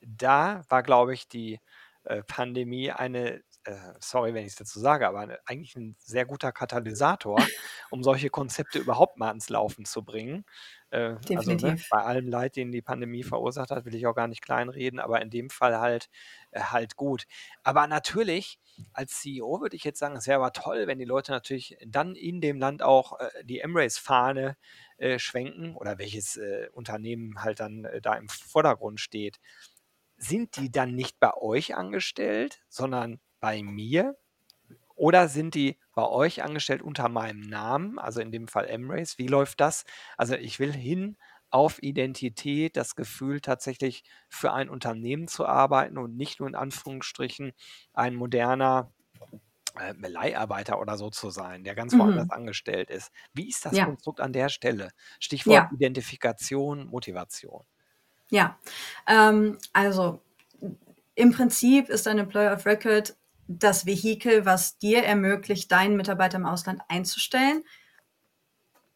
Da 0.02 0.64
war, 0.69 0.82
glaube 0.85 1.14
ich, 1.14 1.29
die 1.29 1.61
äh, 2.05 2.23
Pandemie 2.25 2.91
eine, 2.93 3.43
äh, 3.64 3.74
sorry, 4.00 4.32
wenn 4.32 4.44
ich 4.44 4.52
es 4.52 4.56
dazu 4.56 4.80
sage, 4.80 5.06
aber 5.06 5.38
eigentlich 5.44 5.76
ein 5.76 5.94
sehr 5.99 6.25
guter 6.25 6.50
Katalysator, 6.50 7.37
um 7.90 8.02
solche 8.02 8.30
Konzepte 8.30 8.78
überhaupt 8.78 9.18
mal 9.18 9.28
ans 9.28 9.50
Laufen 9.50 9.85
zu 9.85 10.02
bringen. 10.02 10.44
Äh, 10.90 11.16
also 11.35 11.50
ne, 11.50 11.56
Definitiv. 11.56 11.88
bei 11.90 12.02
allem 12.02 12.28
Leid, 12.28 12.56
den 12.56 12.73
die 12.73 12.80
Pandemie 12.80 13.23
verursacht 13.23 13.70
hat, 13.70 13.85
will 13.85 13.94
ich 13.94 14.06
auch 14.06 14.14
gar 14.14 14.28
nicht 14.28 14.42
kleinreden, 14.42 14.99
aber 14.99 15.20
in 15.20 15.30
dem 15.30 15.50
Fall 15.50 15.78
halt 15.78 16.08
äh, 16.52 16.61
halt 16.61 16.96
gut. 16.96 17.26
Aber 17.62 17.87
natürlich, 17.87 18.58
als 18.94 19.20
CEO 19.20 19.61
würde 19.61 19.76
ich 19.76 19.85
jetzt 19.85 19.99
sagen, 19.99 20.16
es 20.16 20.26
wäre 20.26 20.38
aber 20.38 20.52
toll, 20.52 20.87
wenn 20.87 20.99
die 20.99 21.04
Leute 21.04 21.32
natürlich 21.32 21.76
dann 21.87 22.14
in 22.14 22.40
dem 22.40 22.58
Land 22.58 22.82
auch 22.82 23.20
äh, 23.20 23.44
die 23.44 23.61
Embrace-Fahne 23.61 24.56
äh, 24.96 25.18
schwenken 25.18 25.76
oder 25.76 25.99
welches 25.99 26.38
Unternehmen 26.73 27.42
halt 27.42 27.61
dann 27.61 27.87
da 28.02 28.14
im 28.14 28.28
Vordergrund 28.28 29.00
steht. 29.00 29.38
Sind 30.16 30.56
die 30.56 30.70
dann 30.70 30.94
nicht 30.94 31.18
bei 31.18 31.35
euch 31.35 31.75
angestellt, 31.75 32.62
sondern 32.68 33.20
bei 33.40 33.62
mir? 33.62 34.16
Oder 34.97 35.28
sind 35.28 35.54
die 35.54 35.78
bei 35.94 36.06
euch 36.06 36.42
angestellt 36.42 36.82
unter 36.82 37.09
meinem 37.09 37.40
Namen, 37.40 37.99
also 37.99 38.20
in 38.20 38.32
dem 38.32 38.49
Fall 38.49 38.66
Embrace? 38.68 39.18
Wie 39.18 39.28
läuft 39.28 39.61
das? 39.61 39.85
Also 40.16 40.35
ich 40.37 40.59
will 40.61 40.73
hin 40.73 41.16
auf 41.50 41.82
Identität, 41.82 42.76
das 42.76 42.94
Gefühl 42.97 43.40
tatsächlich 43.40 44.04
für 44.28 44.52
ein 44.52 44.68
Unternehmen 44.70 45.26
zu 45.28 45.47
arbeiten 45.47 45.99
und 45.99 46.16
nicht 46.16 46.38
nur 46.40 46.49
in 46.49 46.54
Anführungsstrichen 46.54 47.52
ein 47.94 48.14
moderner 48.14 48.92
äh, 49.78 49.92
Leiharbeiter 49.97 50.80
oder 50.80 50.97
so 50.99 51.11
zu 51.11 51.30
sein, 51.30 51.64
der 51.64 51.75
ganz 51.75 51.99
woanders 51.99 52.28
Mhm. 52.28 52.30
angestellt 52.30 52.90
ist. 52.90 53.11
Wie 53.32 53.49
ist 53.49 53.64
das 53.66 53.80
Ja, 53.80 53.82
Konstrukt 53.82 54.20
an 54.20 54.32
der 54.32 54.49
Stelle? 54.49 54.90
Stichwort 55.20 55.64
ja, 55.64 55.70
Identifikation, 55.70 56.87
Motivation. 56.88 57.64
ja. 58.30 58.59
Ähm, 59.06 59.59
also 59.73 60.20
im 61.16 61.32
Prinzip 61.32 61.88
ist 61.90 62.09
ein 62.09 62.18
Employer 62.18 62.54
of 62.54 62.66
Record 62.66 63.16
das 63.59 63.85
Vehikel, 63.85 64.47
was 64.47 64.78
dir 64.78 65.02
ermöglicht, 65.02 65.73
deinen 65.73 65.97
Mitarbeiter 65.97 66.38
im 66.38 66.47
Ausland 66.47 66.83
einzustellen. 66.88 67.64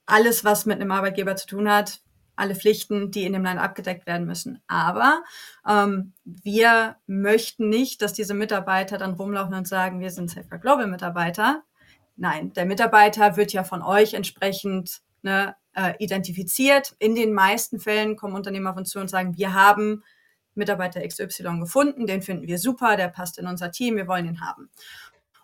Alles, 0.06 0.44
was 0.44 0.64
mit 0.64 0.80
einem 0.80 0.92
Arbeitgeber 0.92 1.34
zu 1.34 1.48
tun 1.48 1.68
hat, 1.68 2.02
alle 2.36 2.54
Pflichten, 2.54 3.10
die 3.10 3.24
in 3.24 3.32
dem 3.32 3.42
Land 3.42 3.60
abgedeckt 3.60 4.06
werden 4.06 4.26
müssen. 4.26 4.62
Aber 4.68 5.24
ähm, 5.68 6.12
wir 6.24 6.96
möchten 7.06 7.68
nicht, 7.68 8.00
dass 8.00 8.12
diese 8.12 8.34
Mitarbeiter 8.34 8.96
dann 8.96 9.14
rumlaufen 9.14 9.54
und 9.54 9.66
sagen, 9.66 10.00
wir 10.00 10.10
sind 10.10 10.30
Safer 10.30 10.58
Global 10.58 10.86
Mitarbeiter. 10.86 11.62
Nein, 12.16 12.52
der 12.52 12.66
Mitarbeiter 12.66 13.36
wird 13.36 13.52
ja 13.52 13.64
von 13.64 13.82
euch 13.82 14.14
entsprechend 14.14 15.00
ne, 15.22 15.56
äh, 15.72 15.94
identifiziert. 15.98 16.94
In 17.00 17.16
den 17.16 17.32
meisten 17.32 17.80
Fällen 17.80 18.16
kommen 18.16 18.36
Unternehmer 18.36 18.76
uns 18.76 18.90
zu 18.90 19.00
und 19.00 19.10
sagen, 19.10 19.36
wir 19.36 19.52
haben 19.52 20.04
Mitarbeiter 20.54 21.06
XY 21.06 21.60
gefunden, 21.60 22.06
den 22.06 22.22
finden 22.22 22.46
wir 22.46 22.58
super, 22.58 22.96
der 22.96 23.08
passt 23.08 23.38
in 23.38 23.46
unser 23.46 23.70
Team, 23.70 23.96
wir 23.96 24.08
wollen 24.08 24.26
ihn 24.26 24.40
haben. 24.40 24.70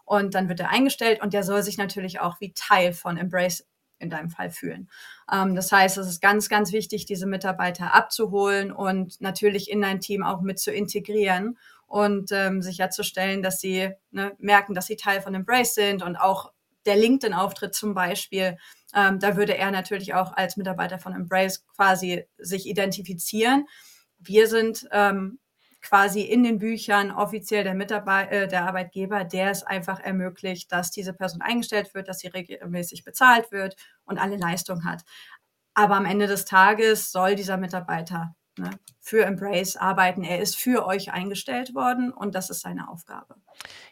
und 0.04 0.34
dann 0.34 0.48
wird 0.48 0.58
er 0.60 0.70
eingestellt 0.70 1.22
und 1.22 1.32
der 1.34 1.44
soll 1.44 1.62
sich 1.62 1.78
natürlich 1.78 2.18
auch 2.20 2.40
wie 2.40 2.52
Teil 2.52 2.92
von 2.92 3.16
Embrace 3.16 3.64
in 4.00 4.10
deinem 4.10 4.30
Fall 4.30 4.50
fühlen. 4.50 4.88
Ähm, 5.32 5.54
das 5.54 5.70
heißt, 5.70 5.98
es 5.98 6.08
ist 6.08 6.20
ganz, 6.20 6.48
ganz 6.48 6.72
wichtig, 6.72 7.06
diese 7.06 7.26
Mitarbeiter 7.26 7.94
abzuholen 7.94 8.72
und 8.72 9.20
natürlich 9.20 9.70
in 9.70 9.80
dein 9.80 10.00
Team 10.00 10.24
auch 10.24 10.40
mit 10.40 10.58
zu 10.58 10.72
integrieren 10.72 11.58
und 11.86 12.32
ähm, 12.32 12.62
sicherzustellen, 12.62 13.42
dass 13.42 13.60
sie 13.60 13.90
ne, 14.10 14.32
merken, 14.38 14.74
dass 14.74 14.86
sie 14.86 14.96
Teil 14.96 15.20
von 15.20 15.34
Embrace 15.34 15.74
sind 15.74 16.02
und 16.02 16.16
auch 16.16 16.52
der 16.86 16.96
LinkedIn-Auftritt 16.96 17.74
zum 17.74 17.94
Beispiel, 17.94 18.56
ähm, 18.94 19.18
da 19.20 19.36
würde 19.36 19.56
er 19.56 19.70
natürlich 19.70 20.14
auch 20.14 20.32
als 20.32 20.56
Mitarbeiter 20.56 20.98
von 20.98 21.14
Embrace 21.14 21.64
quasi 21.76 22.24
sich 22.38 22.66
identifizieren. 22.66 23.66
Wir 24.20 24.46
sind 24.46 24.88
ähm, 24.92 25.38
quasi 25.80 26.20
in 26.22 26.42
den 26.44 26.58
Büchern 26.58 27.10
offiziell 27.10 27.64
der 27.64 27.74
Mitarbeiter, 27.74 28.32
äh, 28.32 28.48
der 28.48 28.66
Arbeitgeber, 28.66 29.24
der 29.24 29.50
es 29.50 29.62
einfach 29.62 30.00
ermöglicht, 30.00 30.70
dass 30.72 30.90
diese 30.90 31.12
Person 31.14 31.42
eingestellt 31.42 31.94
wird, 31.94 32.08
dass 32.08 32.20
sie 32.20 32.28
regelmäßig 32.28 33.04
bezahlt 33.04 33.50
wird 33.50 33.76
und 34.04 34.18
alle 34.18 34.36
Leistung 34.36 34.84
hat. 34.84 35.02
Aber 35.74 35.96
am 35.96 36.04
Ende 36.04 36.26
des 36.26 36.44
Tages 36.44 37.10
soll 37.12 37.34
dieser 37.34 37.56
Mitarbeiter 37.56 38.34
ne, 38.58 38.70
für 39.00 39.24
Embrace 39.24 39.76
arbeiten. 39.76 40.22
Er 40.22 40.40
ist 40.40 40.56
für 40.56 40.86
euch 40.86 41.12
eingestellt 41.12 41.74
worden 41.74 42.12
und 42.12 42.34
das 42.34 42.50
ist 42.50 42.60
seine 42.60 42.88
Aufgabe. 42.88 43.36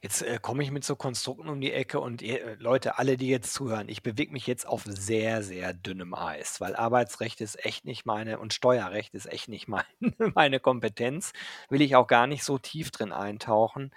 Jetzt 0.03 0.23
äh, 0.23 0.38
komme 0.41 0.62
ich 0.62 0.71
mit 0.71 0.85
so 0.85 0.97
Konstrukten 0.97 1.49
um 1.49 1.61
die 1.61 1.73
Ecke 1.73 2.00
und 2.00 2.23
ihr, 2.23 2.45
äh, 2.45 2.55
Leute, 2.55 2.99
alle, 2.99 3.17
die 3.17 3.29
jetzt 3.29 3.53
zuhören, 3.53 3.88
ich 3.88 4.03
bewege 4.03 4.33
mich 4.33 4.47
jetzt 4.47 4.67
auf 4.67 4.85
sehr, 4.87 5.43
sehr 5.43 5.73
dünnem 5.75 6.15
Eis, 6.15 6.61
weil 6.61 6.77
Arbeitsrecht 6.77 7.41
ist 7.41 7.65
echt 7.65 7.85
nicht 7.85 8.07
meine 8.07 8.38
und 8.38 8.55
Steuerrecht 8.55 9.15
ist 9.15 9.27
echt 9.27 9.49
nicht 9.49 9.69
meine, 9.69 9.85
meine 10.35 10.61
Kompetenz. 10.61 11.33
Will 11.69 11.83
ich 11.83 11.97
auch 11.97 12.07
gar 12.07 12.27
nicht 12.27 12.45
so 12.45 12.59
tief 12.59 12.91
drin 12.91 13.12
eintauchen. 13.12 13.93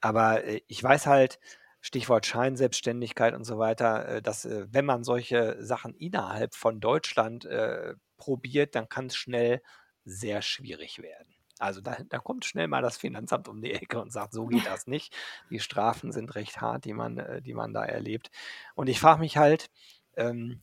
Aber 0.00 0.44
äh, 0.44 0.60
ich 0.68 0.82
weiß 0.82 1.06
halt, 1.06 1.38
Stichwort 1.84 2.26
Scheinselbstständigkeit 2.26 3.34
und 3.34 3.44
so 3.44 3.58
weiter, 3.58 4.06
äh, 4.08 4.22
dass 4.22 4.44
äh, 4.44 4.66
wenn 4.70 4.86
man 4.86 5.02
solche 5.02 5.56
Sachen 5.62 5.94
innerhalb 5.94 6.54
von 6.54 6.80
Deutschland 6.80 7.44
äh, 7.44 7.94
probiert, 8.16 8.76
dann 8.76 8.88
kann 8.88 9.06
es 9.06 9.16
schnell 9.16 9.62
sehr 10.04 10.42
schwierig 10.42 11.00
werden. 11.00 11.34
Also 11.58 11.80
da, 11.80 11.96
da, 12.08 12.18
kommt 12.18 12.44
schnell 12.44 12.66
mal 12.66 12.82
das 12.82 12.96
Finanzamt 12.96 13.46
um 13.46 13.62
die 13.62 13.72
Ecke 13.72 14.00
und 14.00 14.12
sagt, 14.12 14.32
so 14.32 14.46
geht 14.46 14.66
das 14.66 14.86
nicht. 14.86 15.14
Die 15.50 15.60
Strafen 15.60 16.10
sind 16.10 16.34
recht 16.34 16.60
hart, 16.60 16.84
die 16.84 16.92
man, 16.92 17.18
äh, 17.18 17.40
die 17.42 17.54
man 17.54 17.72
da 17.72 17.84
erlebt. 17.84 18.30
Und 18.74 18.88
ich 18.88 18.98
frage 18.98 19.20
mich 19.20 19.36
halt, 19.36 19.70
ähm, 20.16 20.62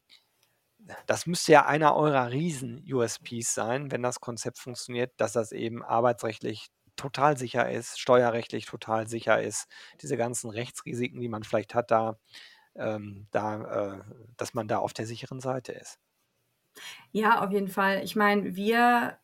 das 1.06 1.26
müsste 1.26 1.52
ja 1.54 1.66
einer 1.66 1.96
eurer 1.96 2.32
Riesen-USPs 2.32 3.54
sein, 3.54 3.92
wenn 3.92 4.02
das 4.02 4.20
Konzept 4.20 4.60
funktioniert, 4.60 5.14
dass 5.18 5.34
das 5.34 5.52
eben 5.52 5.84
arbeitsrechtlich 5.84 6.68
total 6.96 7.38
sicher 7.38 7.70
ist, 7.70 8.00
steuerrechtlich 8.00 8.66
total 8.66 9.08
sicher 9.08 9.42
ist, 9.42 9.68
diese 10.02 10.18
ganzen 10.18 10.50
Rechtsrisiken, 10.50 11.20
die 11.22 11.30
man 11.30 11.44
vielleicht 11.44 11.76
hat, 11.76 11.92
da, 11.92 12.18
ähm, 12.76 13.28
da 13.32 13.96
äh, 13.96 14.02
dass 14.38 14.54
man 14.54 14.68
da 14.68 14.80
auf 14.80 14.94
der 14.94 15.06
sicheren 15.06 15.40
Seite 15.40 15.72
ist. 15.72 16.00
Ja, 17.12 17.44
auf 17.44 17.52
jeden 17.52 17.70
Fall. 17.70 18.04
Ich 18.04 18.16
meine, 18.16 18.56
wir, 18.56 19.18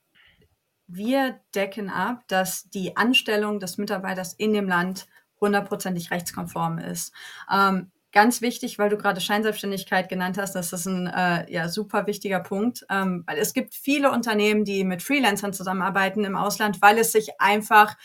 wir 0.87 1.39
decken 1.53 1.89
ab, 1.89 2.23
dass 2.27 2.69
die 2.69 2.95
Anstellung 2.97 3.59
des 3.59 3.77
Mitarbeiters 3.77 4.33
in 4.33 4.53
dem 4.53 4.67
Land 4.67 5.07
hundertprozentig 5.41 6.11
rechtskonform 6.11 6.77
ist. 6.77 7.13
Ähm, 7.51 7.91
ganz 8.11 8.41
wichtig, 8.41 8.79
weil 8.79 8.89
du 8.89 8.97
gerade 8.97 9.19
Scheinselbstständigkeit 9.19 10.07
genannt 10.07 10.37
hast, 10.37 10.53
das 10.53 10.71
ist 10.71 10.85
ein 10.85 11.07
äh, 11.07 11.51
ja, 11.51 11.67
super 11.67 12.07
wichtiger 12.07 12.39
Punkt, 12.39 12.85
ähm, 12.89 13.23
weil 13.27 13.37
es 13.37 13.53
gibt 13.53 13.75
viele 13.75 14.11
Unternehmen, 14.11 14.63
die 14.63 14.83
mit 14.83 15.03
Freelancern 15.03 15.53
zusammenarbeiten 15.53 16.23
im 16.23 16.37
Ausland, 16.37 16.81
weil 16.81 16.97
es 16.97 17.11
sich 17.11 17.39
einfach 17.39 17.97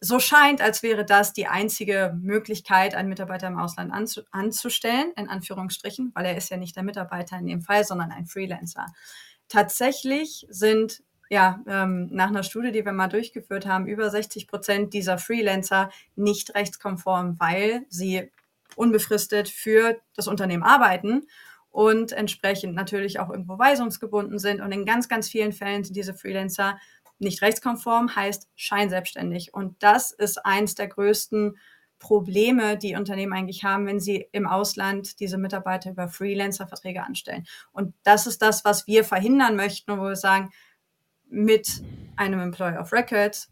so 0.00 0.18
scheint, 0.18 0.62
als 0.62 0.82
wäre 0.82 1.04
das 1.04 1.34
die 1.34 1.46
einzige 1.46 2.16
Möglichkeit, 2.18 2.94
einen 2.94 3.10
Mitarbeiter 3.10 3.48
im 3.48 3.58
Ausland 3.58 3.92
anzu 3.92 4.22
anzustellen, 4.30 5.12
in 5.16 5.28
Anführungsstrichen, 5.28 6.12
weil 6.14 6.24
er 6.24 6.36
ist 6.38 6.48
ja 6.48 6.56
nicht 6.56 6.74
der 6.74 6.82
Mitarbeiter 6.82 7.36
in 7.36 7.46
dem 7.46 7.60
Fall, 7.60 7.84
sondern 7.84 8.10
ein 8.10 8.26
Freelancer. 8.26 8.86
Tatsächlich 9.48 10.46
sind 10.48 11.02
ja, 11.30 11.62
ähm, 11.66 12.08
nach 12.10 12.28
einer 12.28 12.42
Studie, 12.42 12.72
die 12.72 12.84
wir 12.84 12.92
mal 12.92 13.08
durchgeführt 13.08 13.64
haben, 13.64 13.86
über 13.86 14.10
60 14.10 14.48
Prozent 14.48 14.92
dieser 14.92 15.16
Freelancer 15.16 15.90
nicht 16.16 16.54
rechtskonform, 16.54 17.38
weil 17.38 17.86
sie 17.88 18.30
unbefristet 18.76 19.48
für 19.48 19.96
das 20.14 20.26
Unternehmen 20.26 20.64
arbeiten 20.64 21.28
und 21.70 22.10
entsprechend 22.12 22.74
natürlich 22.74 23.20
auch 23.20 23.30
irgendwo 23.30 23.58
weisungsgebunden 23.58 24.40
sind. 24.40 24.60
Und 24.60 24.72
in 24.72 24.84
ganz, 24.84 25.08
ganz 25.08 25.28
vielen 25.28 25.52
Fällen 25.52 25.84
sind 25.84 25.94
diese 25.94 26.14
Freelancer 26.14 26.78
nicht 27.20 27.42
rechtskonform 27.42 28.16
heißt 28.16 28.48
scheinselbstständig. 28.56 29.54
Und 29.54 29.82
das 29.82 30.10
ist 30.10 30.44
eins 30.44 30.74
der 30.74 30.88
größten 30.88 31.56
Probleme, 31.98 32.78
die 32.78 32.96
Unternehmen 32.96 33.34
eigentlich 33.34 33.62
haben, 33.62 33.86
wenn 33.86 34.00
sie 34.00 34.26
im 34.32 34.46
Ausland 34.46 35.20
diese 35.20 35.36
Mitarbeiter 35.36 35.90
über 35.90 36.08
Freelancer-Verträge 36.08 37.02
anstellen. 37.02 37.44
Und 37.72 37.94
das 38.04 38.26
ist 38.26 38.40
das, 38.40 38.64
was 38.64 38.86
wir 38.86 39.04
verhindern 39.04 39.54
möchten, 39.54 39.98
wo 39.98 40.04
wir 40.04 40.16
sagen, 40.16 40.50
mit 41.30 41.82
einem 42.16 42.40
Employer 42.40 42.80
of 42.80 42.92
Record 42.92 43.48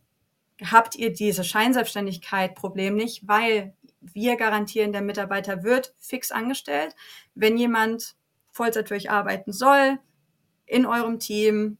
habt 0.65 0.97
ihr 0.97 1.13
diese 1.13 1.45
Scheinselbstständigkeit 1.45 2.55
Problem 2.55 2.97
nicht, 2.97 3.27
weil 3.27 3.75
wir 4.01 4.37
garantieren, 4.37 4.93
der 4.93 5.03
Mitarbeiter 5.03 5.63
wird 5.63 5.95
fix 5.99 6.31
angestellt. 6.31 6.95
Wenn 7.35 7.57
jemand 7.57 8.17
Vollzeit 8.51 8.89
für 8.89 8.95
euch 8.95 9.11
arbeiten 9.11 9.53
soll, 9.53 9.99
in 10.67 10.85
eurem 10.85 11.19
Team, 11.19 11.79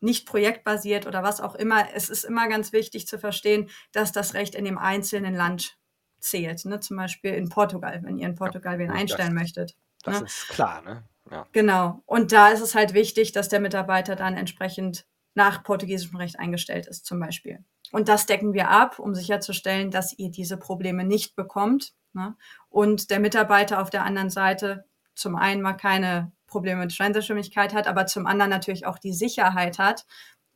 nicht 0.00 0.26
projektbasiert 0.26 1.06
oder 1.06 1.22
was 1.22 1.40
auch 1.40 1.54
immer. 1.54 1.86
Es 1.94 2.08
ist 2.08 2.24
immer 2.24 2.48
ganz 2.48 2.72
wichtig 2.72 3.06
zu 3.08 3.18
verstehen, 3.18 3.68
dass 3.92 4.12
das 4.12 4.34
Recht 4.34 4.54
in 4.54 4.64
dem 4.64 4.78
einzelnen 4.78 5.34
Land 5.34 5.76
zählt. 6.20 6.64
Ne? 6.64 6.80
Zum 6.80 6.96
Beispiel 6.96 7.34
in 7.34 7.48
Portugal, 7.48 8.00
wenn 8.04 8.18
ihr 8.18 8.28
in 8.28 8.34
Portugal 8.34 8.74
ja, 8.74 8.78
wen 8.78 8.90
einstellen 8.90 9.34
das, 9.34 9.42
möchtet. 9.42 9.76
Das 10.04 10.20
ne? 10.20 10.26
ist 10.26 10.48
klar, 10.48 10.82
ne? 10.82 11.04
Ja. 11.30 11.46
Genau. 11.52 12.02
Und 12.06 12.32
da 12.32 12.48
ist 12.48 12.60
es 12.60 12.74
halt 12.74 12.94
wichtig, 12.94 13.32
dass 13.32 13.48
der 13.48 13.60
Mitarbeiter 13.60 14.16
dann 14.16 14.36
entsprechend 14.36 15.06
nach 15.34 15.62
portugiesischem 15.62 16.16
Recht 16.16 16.38
eingestellt 16.38 16.86
ist, 16.86 17.06
zum 17.06 17.20
Beispiel. 17.20 17.64
Und 17.92 18.08
das 18.08 18.26
decken 18.26 18.52
wir 18.52 18.70
ab, 18.70 18.98
um 18.98 19.14
sicherzustellen, 19.14 19.90
dass 19.90 20.18
ihr 20.18 20.30
diese 20.30 20.56
Probleme 20.56 21.04
nicht 21.04 21.36
bekommt. 21.36 21.94
Ne? 22.12 22.36
Und 22.68 23.10
der 23.10 23.20
Mitarbeiter 23.20 23.80
auf 23.80 23.90
der 23.90 24.04
anderen 24.04 24.30
Seite 24.30 24.84
zum 25.14 25.36
einen 25.36 25.62
mal 25.62 25.74
keine 25.74 26.32
Probleme 26.46 26.80
mit 26.80 26.92
Scheinselbstständigkeit 26.92 27.74
hat, 27.74 27.86
aber 27.86 28.06
zum 28.06 28.26
anderen 28.26 28.50
natürlich 28.50 28.86
auch 28.86 28.98
die 28.98 29.12
Sicherheit 29.12 29.78
hat, 29.78 30.06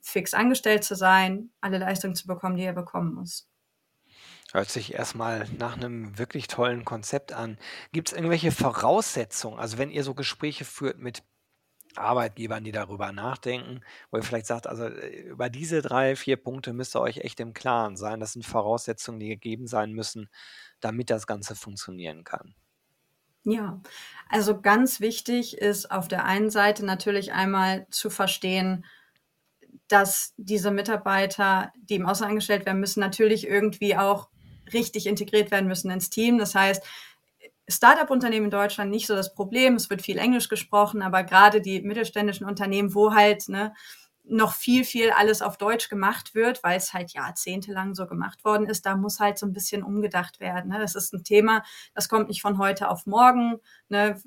fix 0.00 0.34
angestellt 0.34 0.84
zu 0.84 0.94
sein, 0.94 1.50
alle 1.60 1.78
Leistungen 1.78 2.14
zu 2.14 2.26
bekommen, 2.26 2.56
die 2.56 2.64
er 2.64 2.72
bekommen 2.72 3.14
muss. 3.14 3.48
Hört 4.52 4.70
sich 4.70 4.92
erstmal 4.92 5.48
nach 5.58 5.76
einem 5.76 6.18
wirklich 6.18 6.46
tollen 6.46 6.84
Konzept 6.84 7.32
an. 7.32 7.58
Gibt 7.92 8.08
es 8.08 8.14
irgendwelche 8.14 8.52
Voraussetzungen? 8.52 9.58
Also 9.58 9.78
wenn 9.78 9.90
ihr 9.90 10.04
so 10.04 10.14
Gespräche 10.14 10.66
führt 10.66 10.98
mit 10.98 11.22
Arbeitgebern, 11.96 12.64
die 12.64 12.72
darüber 12.72 13.12
nachdenken, 13.12 13.80
wo 14.10 14.18
ihr 14.18 14.22
vielleicht 14.22 14.46
sagt, 14.46 14.66
also 14.66 14.84
äh, 14.84 15.22
über 15.22 15.48
diese 15.48 15.82
drei, 15.82 16.16
vier 16.16 16.36
Punkte 16.36 16.72
müsst 16.72 16.94
ihr 16.94 17.00
euch 17.00 17.18
echt 17.18 17.40
im 17.40 17.54
Klaren 17.54 17.96
sein. 17.96 18.20
Das 18.20 18.32
sind 18.32 18.44
Voraussetzungen, 18.44 19.20
die 19.20 19.28
gegeben 19.28 19.66
sein 19.66 19.92
müssen, 19.92 20.28
damit 20.80 21.10
das 21.10 21.26
Ganze 21.26 21.54
funktionieren 21.54 22.24
kann. 22.24 22.54
Ja, 23.44 23.80
also 24.28 24.60
ganz 24.60 25.00
wichtig 25.00 25.58
ist 25.58 25.90
auf 25.90 26.08
der 26.08 26.24
einen 26.24 26.50
Seite 26.50 26.84
natürlich 26.84 27.32
einmal 27.32 27.86
zu 27.90 28.08
verstehen, 28.08 28.84
dass 29.88 30.32
diese 30.36 30.70
Mitarbeiter, 30.70 31.72
die 31.76 31.96
im 31.96 32.06
Ausland 32.06 32.30
angestellt 32.30 32.66
werden 32.66 32.80
müssen, 32.80 33.00
natürlich 33.00 33.46
irgendwie 33.46 33.96
auch 33.96 34.28
richtig 34.72 35.06
integriert 35.06 35.50
werden 35.50 35.68
müssen 35.68 35.90
ins 35.90 36.10
Team. 36.10 36.38
Das 36.38 36.54
heißt, 36.54 36.82
Startup-Unternehmen 37.68 38.46
in 38.46 38.50
Deutschland 38.50 38.90
nicht 38.90 39.06
so 39.06 39.14
das 39.14 39.34
Problem. 39.34 39.76
Es 39.76 39.90
wird 39.90 40.02
viel 40.02 40.18
Englisch 40.18 40.48
gesprochen, 40.48 41.02
aber 41.02 41.22
gerade 41.22 41.60
die 41.60 41.80
mittelständischen 41.82 42.46
Unternehmen, 42.46 42.94
wo 42.94 43.14
halt 43.14 43.48
ne, 43.48 43.72
noch 44.24 44.54
viel, 44.54 44.84
viel 44.84 45.10
alles 45.10 45.42
auf 45.42 45.56
Deutsch 45.56 45.88
gemacht 45.88 46.34
wird, 46.34 46.62
weil 46.62 46.76
es 46.76 46.92
halt 46.92 47.12
jahrzehntelang 47.12 47.94
so 47.94 48.06
gemacht 48.06 48.44
worden 48.44 48.66
ist. 48.66 48.86
Da 48.86 48.96
muss 48.96 49.20
halt 49.20 49.38
so 49.38 49.46
ein 49.46 49.52
bisschen 49.52 49.82
umgedacht 49.82 50.40
werden. 50.40 50.70
Ne? 50.70 50.78
Das 50.78 50.94
ist 50.94 51.12
ein 51.12 51.24
Thema, 51.24 51.62
das 51.94 52.08
kommt 52.08 52.28
nicht 52.28 52.42
von 52.42 52.58
heute 52.58 52.88
auf 52.88 53.06
morgen. 53.06 53.58
Ne? 53.88 54.20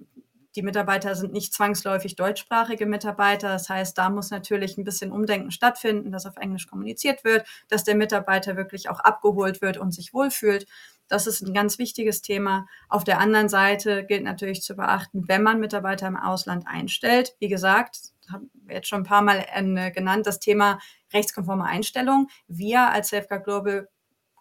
Die 0.56 0.62
Mitarbeiter 0.62 1.16
sind 1.16 1.34
nicht 1.34 1.54
zwangsläufig 1.54 2.16
deutschsprachige 2.16 2.86
Mitarbeiter. 2.86 3.50
Das 3.50 3.70
heißt, 3.70 3.98
da 3.98 4.10
muss 4.10 4.32
natürlich 4.32 4.78
ein 4.78 4.84
bisschen 4.84 5.12
Umdenken 5.12 5.52
stattfinden, 5.52 6.12
dass 6.12 6.26
auf 6.26 6.38
Englisch 6.38 6.68
kommuniziert 6.68 7.24
wird, 7.24 7.46
dass 7.68 7.84
der 7.84 7.96
Mitarbeiter 7.96 8.56
wirklich 8.56 8.90
auch 8.90 9.00
abgeholt 9.00 9.62
wird 9.62 9.78
und 9.78 9.94
sich 9.94 10.14
wohlfühlt. 10.14 10.66
Das 11.08 11.28
ist 11.28 11.42
ein 11.42 11.54
ganz 11.54 11.78
wichtiges 11.78 12.22
Thema. 12.22 12.66
Auf 12.90 13.04
der 13.04 13.20
anderen 13.20 13.50
Seite 13.50 14.06
gilt 14.06 14.24
natürlich 14.24 14.62
zu 14.62 14.76
beachten, 14.76 15.28
wenn 15.28 15.44
man 15.44 15.60
Mitarbeiter 15.60 16.08
im 16.08 16.18
Ausland 16.18 16.66
einstellt, 16.68 17.36
wie 17.40 17.48
gesagt, 17.48 18.14
haben 18.32 18.50
wir 18.54 18.78
jetzt 18.78 18.88
schon 18.88 19.02
ein 19.02 19.06
paar 19.06 19.22
Mal 19.22 19.46
äh, 19.54 19.92
genannt, 19.92 20.26
das 20.26 20.40
Thema 20.40 20.80
rechtskonforme 21.14 21.64
Einstellung. 21.64 22.28
Wir 22.48 22.90
als 22.90 23.10
Safeguard 23.10 23.44
Global 23.44 23.88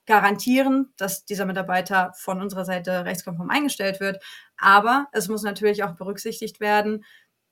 garantieren, 0.07 0.93
dass 0.97 1.25
dieser 1.25 1.47
Mitarbeiter 1.47 2.13
von 2.17 2.41
unserer 2.41 2.65
Seite 2.65 3.05
rechtskonform 3.05 3.51
eingestellt 3.51 4.01
wird. 4.01 4.23
Aber 4.57 5.07
es 5.13 5.29
muss 5.29 5.43
natürlich 5.43 5.83
auch 5.85 5.95
berücksichtigt 5.97 6.61
werden, 6.61 7.05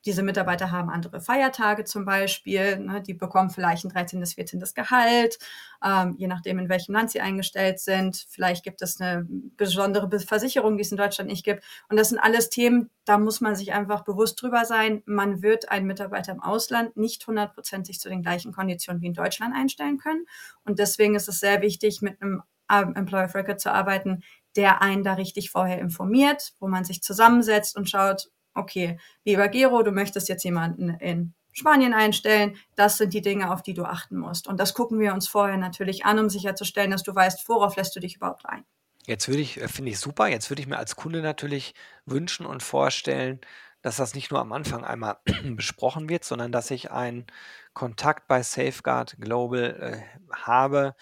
diese 0.04 0.22
Mitarbeiter 0.22 0.70
haben 0.70 0.90
andere 0.90 1.20
Feiertage 1.20 1.84
zum 1.84 2.04
Beispiel. 2.04 2.78
Ne, 2.78 3.02
die 3.02 3.14
bekommen 3.14 3.50
vielleicht 3.50 3.84
ein 3.84 3.90
13., 3.90 4.24
14. 4.24 4.60
Gehalt, 4.74 5.38
ähm, 5.84 6.14
je 6.18 6.26
nachdem, 6.26 6.58
in 6.58 6.68
welchem 6.68 6.92
Land 6.92 7.10
sie 7.10 7.20
eingestellt 7.20 7.78
sind. 7.78 8.26
Vielleicht 8.28 8.64
gibt 8.64 8.82
es 8.82 9.00
eine 9.00 9.26
besondere 9.56 10.08
Versicherung, 10.20 10.76
die 10.76 10.82
es 10.82 10.90
in 10.90 10.96
Deutschland 10.96 11.30
nicht 11.30 11.44
gibt. 11.44 11.62
Und 11.88 11.98
das 11.98 12.08
sind 12.08 12.18
alles 12.18 12.50
Themen, 12.50 12.90
da 13.04 13.18
muss 13.18 13.40
man 13.40 13.56
sich 13.56 13.72
einfach 13.72 14.02
bewusst 14.04 14.40
drüber 14.40 14.64
sein. 14.64 15.02
Man 15.06 15.42
wird 15.42 15.70
einen 15.70 15.86
Mitarbeiter 15.86 16.32
im 16.32 16.42
Ausland 16.42 16.96
nicht 16.96 17.26
hundertprozentig 17.26 18.00
zu 18.00 18.08
den 18.08 18.22
gleichen 18.22 18.52
Konditionen 18.52 19.02
wie 19.02 19.06
in 19.06 19.14
Deutschland 19.14 19.54
einstellen 19.54 19.98
können. 19.98 20.26
Und 20.64 20.78
deswegen 20.78 21.14
ist 21.14 21.28
es 21.28 21.40
sehr 21.40 21.62
wichtig, 21.62 22.02
mit 22.02 22.20
einem 22.20 22.42
ähm, 22.70 22.94
Employer 22.94 23.26
of 23.26 23.34
Record 23.34 23.60
zu 23.60 23.72
arbeiten, 23.72 24.22
der 24.56 24.82
einen 24.82 25.02
da 25.02 25.14
richtig 25.14 25.50
vorher 25.50 25.78
informiert, 25.78 26.52
wo 26.60 26.68
man 26.68 26.84
sich 26.84 27.02
zusammensetzt 27.02 27.76
und 27.76 27.88
schaut, 27.88 28.30
okay, 28.54 28.98
lieber 29.24 29.48
Gero, 29.48 29.82
du 29.82 29.92
möchtest 29.92 30.28
jetzt 30.28 30.44
jemanden 30.44 30.90
in 30.90 31.34
Spanien 31.52 31.92
einstellen. 31.92 32.56
Das 32.76 32.96
sind 32.96 33.14
die 33.14 33.20
Dinge, 33.20 33.52
auf 33.52 33.62
die 33.62 33.74
du 33.74 33.84
achten 33.84 34.16
musst. 34.16 34.48
Und 34.48 34.58
das 34.58 34.74
gucken 34.74 34.98
wir 34.98 35.12
uns 35.12 35.28
vorher 35.28 35.56
natürlich 35.56 36.04
an, 36.04 36.18
um 36.18 36.30
sicherzustellen, 36.30 36.90
dass 36.90 37.02
du 37.02 37.14
weißt, 37.14 37.48
worauf 37.48 37.76
lässt 37.76 37.94
du 37.94 38.00
dich 38.00 38.16
überhaupt 38.16 38.46
ein. 38.46 38.64
Jetzt 39.06 39.28
würde 39.28 39.42
ich, 39.42 39.60
äh, 39.60 39.68
finde 39.68 39.90
ich 39.90 39.98
super, 39.98 40.28
jetzt 40.28 40.50
würde 40.50 40.62
ich 40.62 40.68
mir 40.68 40.78
als 40.78 40.96
Kunde 40.96 41.22
natürlich 41.22 41.74
wünschen 42.06 42.46
und 42.46 42.62
vorstellen, 42.62 43.40
dass 43.82 43.96
das 43.96 44.14
nicht 44.14 44.30
nur 44.30 44.40
am 44.40 44.52
Anfang 44.52 44.84
einmal 44.84 45.18
besprochen 45.44 46.08
wird, 46.08 46.24
sondern 46.24 46.52
dass 46.52 46.70
ich 46.70 46.90
einen 46.90 47.26
Kontakt 47.74 48.28
bei 48.28 48.42
Safeguard 48.42 49.16
Global 49.18 49.76
äh, 49.80 50.34
habe, 50.34 50.94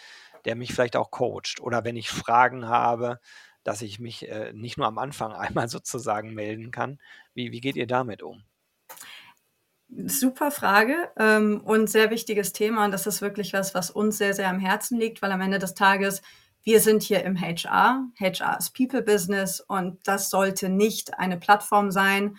der 0.46 0.56
mich 0.56 0.72
vielleicht 0.72 0.96
auch 0.96 1.10
coacht. 1.10 1.60
Oder 1.60 1.84
wenn 1.84 1.96
ich 1.96 2.08
Fragen 2.08 2.66
habe, 2.66 3.20
dass 3.64 3.82
ich 3.82 3.98
mich 3.98 4.28
äh, 4.28 4.52
nicht 4.52 4.78
nur 4.78 4.86
am 4.86 4.98
Anfang 4.98 5.32
einmal 5.34 5.68
sozusagen 5.68 6.34
melden 6.34 6.70
kann. 6.70 6.98
Wie, 7.34 7.52
wie 7.52 7.60
geht 7.60 7.76
ihr 7.76 7.86
damit 7.86 8.22
um? 8.22 8.42
Super 9.88 10.52
Frage 10.52 11.10
ähm, 11.18 11.60
und 11.64 11.90
sehr 11.90 12.10
wichtiges 12.10 12.52
Thema. 12.52 12.84
Und 12.84 12.92
das 12.92 13.06
ist 13.06 13.22
wirklich 13.22 13.52
was, 13.52 13.74
was 13.74 13.90
uns 13.90 14.18
sehr, 14.18 14.34
sehr 14.34 14.48
am 14.48 14.60
Herzen 14.60 14.98
liegt, 14.98 15.20
weil 15.20 15.32
am 15.32 15.40
Ende 15.40 15.58
des 15.58 15.74
Tages, 15.74 16.22
wir 16.62 16.80
sind 16.80 17.02
hier 17.02 17.24
im 17.24 17.40
HR. 17.40 18.06
HR 18.18 18.58
ist 18.58 18.70
People 18.70 19.02
Business 19.02 19.60
und 19.60 19.98
das 20.06 20.30
sollte 20.30 20.68
nicht 20.68 21.18
eine 21.18 21.38
Plattform 21.38 21.90
sein, 21.90 22.36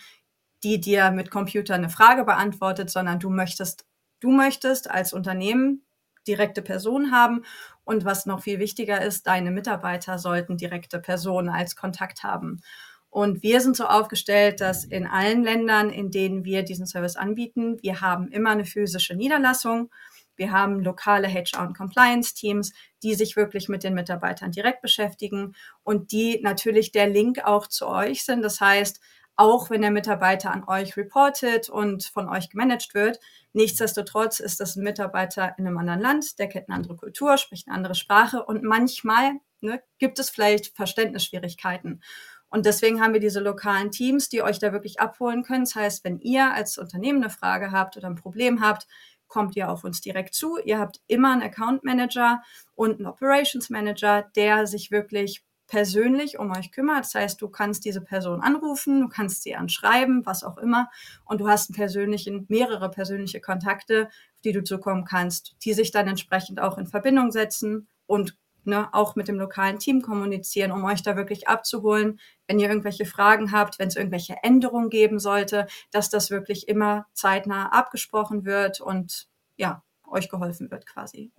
die 0.63 0.80
dir 0.80 1.12
mit 1.12 1.30
Computer 1.30 1.74
eine 1.74 1.90
Frage 1.90 2.24
beantwortet, 2.24 2.90
sondern 2.90 3.20
du 3.20 3.30
möchtest, 3.30 3.86
du 4.22 4.32
möchtest 4.32 4.90
als 4.90 5.12
Unternehmen 5.12 5.84
direkte 6.28 6.62
Personen 6.62 7.12
haben 7.12 7.44
und 7.91 8.05
was 8.05 8.25
noch 8.25 8.41
viel 8.41 8.60
wichtiger 8.60 9.01
ist, 9.01 9.27
deine 9.27 9.51
Mitarbeiter 9.51 10.17
sollten 10.17 10.55
direkte 10.55 11.00
Personen 11.00 11.50
als 11.50 11.75
Kontakt 11.75 12.24
haben. 12.24 12.62
Und 13.10 13.43
wir 13.43 13.60
sind 13.60 13.75
so 13.75 13.86
aufgestellt, 13.86 14.62
dass 14.62 14.86
in 14.86 15.05
allen 15.05 15.43
Ländern, 15.43 15.89
in 15.89 16.10
denen 16.10 16.45
wir 16.45 16.63
diesen 16.63 16.86
Service 16.88 17.17
anbieten, 17.17 17.77
wir 17.81 18.00
haben 18.00 18.29
immer 18.29 18.51
eine 18.51 18.63
physische 18.63 19.13
Niederlassung. 19.15 19.91
Wir 20.38 20.53
haben 20.53 20.79
lokale 20.79 21.27
HR- 21.27 21.67
und 21.67 21.77
Compliance-Teams, 21.77 22.71
die 23.03 23.15
sich 23.15 23.36
wirklich 23.36 23.67
mit 23.67 23.83
den 23.83 23.93
Mitarbeitern 23.93 24.51
direkt 24.51 24.81
beschäftigen 24.81 25.53
und 25.83 26.13
die 26.13 26.39
natürlich 26.41 26.93
der 26.93 27.10
Link 27.10 27.43
auch 27.43 27.67
zu 27.67 27.89
euch 27.89 28.24
sind. 28.24 28.41
Das 28.41 28.62
heißt, 28.62 29.01
auch 29.36 29.70
wenn 29.70 29.82
der 29.82 29.92
Mitarbeiter 29.92 30.52
an 30.52 30.64
euch 30.68 30.98
reportet 30.98 31.70
und 31.70 32.04
von 32.04 32.30
euch 32.30 32.50
gemanagt 32.50 32.94
wird, 32.94 33.20
Nichtsdestotrotz 33.54 34.40
ist 34.40 34.62
das 34.62 34.76
ein 34.76 34.84
Mitarbeiter 34.84 35.56
in 35.58 35.68
einem 35.68 35.78
anderen 35.78 36.00
Land, 36.00 36.40
der 36.40 36.48
kennt 36.48 36.70
eine 36.70 36.78
andere 36.78 36.96
Kultur, 36.96 37.38
spricht 37.38 37.68
eine 37.68 37.76
andere 37.76 37.96
Sprache 37.96 38.44
und 38.44 38.64
manchmal 38.64 39.34
ne, 39.60 39.82
gibt 40.00 40.20
es 40.20 40.30
vielleicht 40.30 40.76
Verständnisschwierigkeiten. 40.76 42.02
Und 42.50 42.66
deswegen 42.66 43.02
haben 43.02 43.14
wir 43.14 43.20
diese 43.20 43.40
lokalen 43.40 43.92
Teams, 43.92 44.30
die 44.30 44.42
euch 44.42 44.60
da 44.60 44.72
wirklich 44.72 45.00
abholen 45.00 45.44
können. 45.44 45.66
Das 45.66 45.76
heißt, 45.76 46.04
wenn 46.04 46.20
ihr 46.20 46.54
als 46.54 46.78
Unternehmen 46.78 47.24
eine 47.24 47.30
Frage 47.30 47.72
habt 47.72 47.98
oder 47.98 48.08
ein 48.08 48.16
Problem 48.16 48.62
habt, 48.62 48.88
kommt 49.28 49.56
ihr 49.56 49.70
auf 49.70 49.84
uns 49.86 50.02
direkt 50.02 50.34
zu. 50.34 50.58
Ihr 50.58 50.78
habt 50.78 51.02
immer 51.08 51.32
einen 51.32 51.44
Account 51.44 51.84
Manager 51.84 52.42
und 52.76 52.96
einen 52.96 53.06
Operations 53.06 53.70
Manager, 53.70 54.24
der 54.36 54.68
sich 54.68 54.92
wirklich 54.92 55.46
persönlich 55.72 56.38
um 56.38 56.51
euch 56.51 56.74
kümmert. 56.74 57.06
Das 57.06 57.16
heißt, 57.16 57.42
du 57.42 57.48
kannst 57.48 57.86
diese 57.86 58.01
Person 58.01 58.42
anrufen, 58.42 59.00
du 59.00 59.08
kannst 59.08 59.42
sie 59.42 59.56
anschreiben, 59.56 60.26
was 60.26 60.43
auch 60.43 60.58
immer. 60.58 60.91
Und 61.24 61.39
du 61.39 61.48
hast 61.48 61.74
persönlichen, 61.74 62.45
mehrere 62.50 62.91
persönliche 62.91 63.39
Kontakte, 63.39 64.08
auf 64.36 64.41
die 64.43 64.52
du 64.52 64.65
zukommen 64.65 65.06
kannst, 65.06 65.56
die 65.63 65.72
sich 65.72 65.91
dann 65.91 66.10
entsprechend 66.10 66.60
auch 66.60 66.78
in 66.78 66.88
Verbindung 66.88 67.32
setzen 67.32 67.88
und 68.06 68.38
ne, 68.65 68.93
auch 68.93 69.15
mit 69.15 69.30
dem 69.30 69.39
lokalen 69.39 69.80
Team 69.80 70.02
kommunizieren, 70.02 70.74
um 70.74 70.84
euch 70.84 71.04
da 71.04 71.15
wirklich 71.15 71.48
abzuholen, 71.48 72.19
wenn 72.48 72.60
ihr 72.60 72.67
irgendwelche 72.67 73.06
Fragen 73.06 73.54
habt, 73.54 73.80
wenn 73.80 73.88
es 73.88 73.95
irgendwelche 73.95 74.36
Änderungen 74.43 74.89
geben 74.89 75.19
sollte, 75.19 75.67
dass 75.89 76.10
das 76.10 76.32
wirklich 76.32 76.67
immer 76.67 77.06
zeitnah 77.13 77.72
abgesprochen 77.72 78.43
wird 78.43 78.82
und 78.82 79.30
ja, 79.56 79.84
euch 80.06 80.28
geholfen 80.28 80.69
wird 80.69 80.86
quasi. 80.86 81.32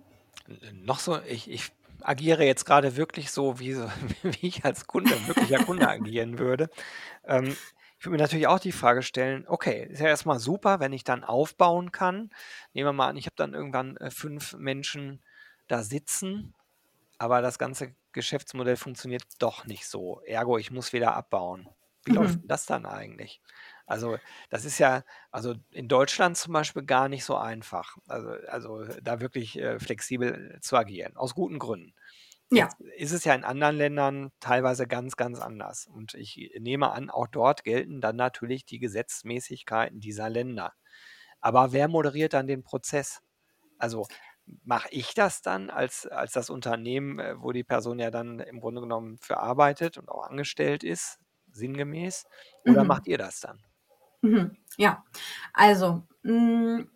Noch 0.73 0.99
so, 0.99 1.19
ich, 1.21 1.51
ich 1.51 1.71
agiere 2.03 2.45
jetzt 2.45 2.65
gerade 2.65 2.95
wirklich 2.95 3.31
so, 3.31 3.59
wie, 3.59 3.73
so, 3.73 3.89
wie 4.23 4.47
ich 4.47 4.65
als 4.65 4.87
Kunde, 4.87 5.11
wirklicher 5.27 5.63
Kunde 5.63 5.89
agieren 5.89 6.39
würde. 6.39 6.69
Ähm, 7.25 7.55
ich 7.97 8.05
würde 8.05 8.17
mir 8.17 8.23
natürlich 8.23 8.47
auch 8.47 8.59
die 8.59 8.73
Frage 8.73 9.01
stellen, 9.01 9.45
okay, 9.47 9.87
ist 9.89 10.01
ja 10.01 10.07
erstmal 10.07 10.39
super, 10.39 10.81
wenn 10.81 10.91
ich 10.91 11.05
dann 11.05 11.23
aufbauen 11.23 11.91
kann. 11.91 12.31
Nehmen 12.73 12.87
wir 12.87 12.93
mal 12.93 13.07
an, 13.07 13.15
ich 13.15 13.27
habe 13.27 13.37
dann 13.37 13.53
irgendwann 13.53 13.95
äh, 13.97 14.11
fünf 14.11 14.53
Menschen 14.53 15.23
da 15.67 15.83
sitzen, 15.83 16.53
aber 17.17 17.41
das 17.41 17.57
ganze 17.57 17.95
Geschäftsmodell 18.11 18.75
funktioniert 18.75 19.23
doch 19.39 19.65
nicht 19.65 19.87
so. 19.87 20.21
Ergo, 20.25 20.57
ich 20.57 20.71
muss 20.71 20.91
wieder 20.91 21.15
abbauen. 21.15 21.69
Wie 22.03 22.11
mhm. 22.11 22.17
läuft 22.17 22.39
das 22.43 22.65
dann 22.65 22.85
eigentlich? 22.85 23.41
Also, 23.85 24.17
das 24.49 24.65
ist 24.65 24.79
ja, 24.79 25.03
also 25.31 25.55
in 25.71 25.87
Deutschland 25.87 26.37
zum 26.37 26.53
Beispiel 26.53 26.83
gar 26.83 27.09
nicht 27.09 27.25
so 27.25 27.35
einfach. 27.35 27.97
Also, 28.07 28.29
also 28.47 28.85
da 29.01 29.19
wirklich 29.19 29.59
äh, 29.59 29.79
flexibel 29.79 30.57
zu 30.61 30.77
agieren, 30.77 31.17
aus 31.17 31.35
guten 31.35 31.59
Gründen. 31.59 31.93
Ja. 32.51 32.65
Jetzt 32.65 32.81
ist 32.97 33.11
es 33.11 33.23
ja 33.23 33.33
in 33.33 33.43
anderen 33.43 33.75
Ländern 33.75 34.31
teilweise 34.39 34.87
ganz, 34.87 35.15
ganz 35.15 35.39
anders. 35.39 35.87
Und 35.87 36.13
ich 36.13 36.51
nehme 36.59 36.91
an, 36.91 37.09
auch 37.09 37.27
dort 37.27 37.63
gelten 37.63 37.99
dann 37.99 38.15
natürlich 38.15 38.65
die 38.65 38.79
Gesetzmäßigkeiten 38.79 39.99
dieser 39.99 40.29
Länder. 40.29 40.73
Aber 41.41 41.73
wer 41.73 41.87
moderiert 41.87 42.33
dann 42.33 42.47
den 42.47 42.63
Prozess? 42.63 43.21
Also 43.79 44.07
mache 44.63 44.87
ich 44.91 45.13
das 45.13 45.41
dann 45.41 45.69
als, 45.69 46.05
als 46.05 46.33
das 46.33 46.49
Unternehmen, 46.49 47.19
äh, 47.19 47.41
wo 47.41 47.51
die 47.51 47.63
Person 47.63 47.99
ja 47.99 48.11
dann 48.11 48.39
im 48.39 48.59
Grunde 48.59 48.81
genommen 48.81 49.17
für 49.19 49.37
arbeitet 49.37 49.97
und 49.97 50.09
auch 50.09 50.23
angestellt 50.23 50.83
ist, 50.83 51.19
sinngemäß? 51.51 52.25
Oder 52.65 52.83
mhm. 52.83 52.87
macht 52.87 53.07
ihr 53.07 53.17
das 53.17 53.39
dann? 53.39 53.63
Mhm. 54.23 54.57
Ja, 54.77 55.03
also, 55.53 56.03
mh, 56.23 56.33
mm, 56.33 56.89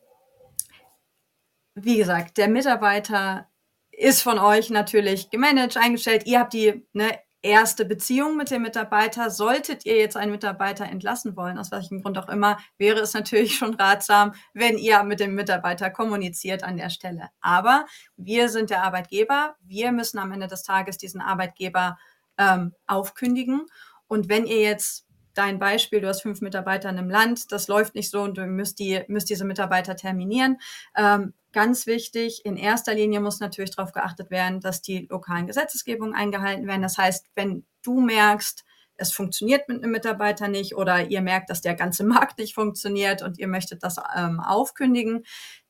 wie 1.75 1.97
gesagt, 1.97 2.37
der 2.37 2.47
Mitarbeiter 2.47 3.47
ist 3.91 4.23
von 4.23 4.39
euch 4.39 4.69
natürlich 4.69 5.29
gemanagt, 5.29 5.77
eingestellt. 5.77 6.23
Ihr 6.25 6.39
habt 6.39 6.53
die 6.53 6.87
ne, 6.93 7.19
erste 7.41 7.85
Beziehung 7.85 8.37
mit 8.37 8.49
dem 8.49 8.61
Mitarbeiter. 8.63 9.29
Solltet 9.29 9.85
ihr 9.85 9.97
jetzt 9.97 10.17
einen 10.17 10.31
Mitarbeiter 10.31 10.85
entlassen 10.85 11.35
wollen, 11.35 11.57
aus 11.57 11.71
welchem 11.71 12.01
Grund 12.01 12.17
auch 12.17 12.29
immer, 12.29 12.57
wäre 12.77 12.99
es 13.01 13.13
natürlich 13.13 13.55
schon 13.57 13.75
ratsam, 13.75 14.33
wenn 14.53 14.77
ihr 14.77 15.03
mit 15.03 15.19
dem 15.19 15.35
Mitarbeiter 15.35 15.89
kommuniziert 15.89 16.63
an 16.63 16.77
der 16.77 16.89
Stelle. 16.89 17.29
Aber 17.41 17.85
wir 18.15 18.49
sind 18.49 18.69
der 18.69 18.83
Arbeitgeber. 18.83 19.55
Wir 19.61 19.91
müssen 19.91 20.19
am 20.19 20.31
Ende 20.31 20.47
des 20.47 20.63
Tages 20.63 20.97
diesen 20.97 21.21
Arbeitgeber 21.21 21.97
ähm, 22.37 22.73
aufkündigen. 22.87 23.65
Und 24.07 24.29
wenn 24.29 24.45
ihr 24.45 24.61
jetzt 24.61 25.06
dein 25.37 25.59
Beispiel, 25.59 26.01
du 26.01 26.07
hast 26.07 26.21
fünf 26.21 26.41
Mitarbeiter 26.41 26.89
in 26.89 26.97
einem 26.97 27.09
Land, 27.09 27.51
das 27.51 27.67
läuft 27.67 27.95
nicht 27.95 28.09
so 28.09 28.21
und 28.21 28.37
du 28.37 28.45
müsst, 28.45 28.79
die, 28.79 29.03
müsst 29.07 29.29
diese 29.29 29.45
Mitarbeiter 29.45 29.95
terminieren. 29.95 30.57
Ähm, 30.95 31.33
ganz 31.53 31.87
wichtig, 31.87 32.45
in 32.45 32.57
erster 32.57 32.93
Linie 32.93 33.19
muss 33.19 33.39
natürlich 33.39 33.75
darauf 33.75 33.91
geachtet 33.91 34.31
werden, 34.31 34.59
dass 34.59 34.81
die 34.81 35.07
lokalen 35.09 35.47
Gesetzesgebungen 35.47 36.15
eingehalten 36.15 36.67
werden. 36.67 36.81
Das 36.81 36.97
heißt, 36.97 37.27
wenn 37.35 37.65
du 37.83 38.01
merkst, 38.01 38.63
es 38.97 39.11
funktioniert 39.13 39.69
mit 39.69 39.83
einem 39.83 39.91
Mitarbeiter 39.91 40.47
nicht 40.47 40.75
oder 40.75 41.07
ihr 41.07 41.21
merkt, 41.21 41.49
dass 41.49 41.61
der 41.61 41.75
ganze 41.75 42.03
Markt 42.05 42.39
nicht 42.39 42.55
funktioniert 42.55 43.21
und 43.21 43.37
ihr 43.37 43.47
möchtet 43.47 43.83
das 43.83 43.97
ähm, 44.15 44.39
aufkündigen, 44.39 45.23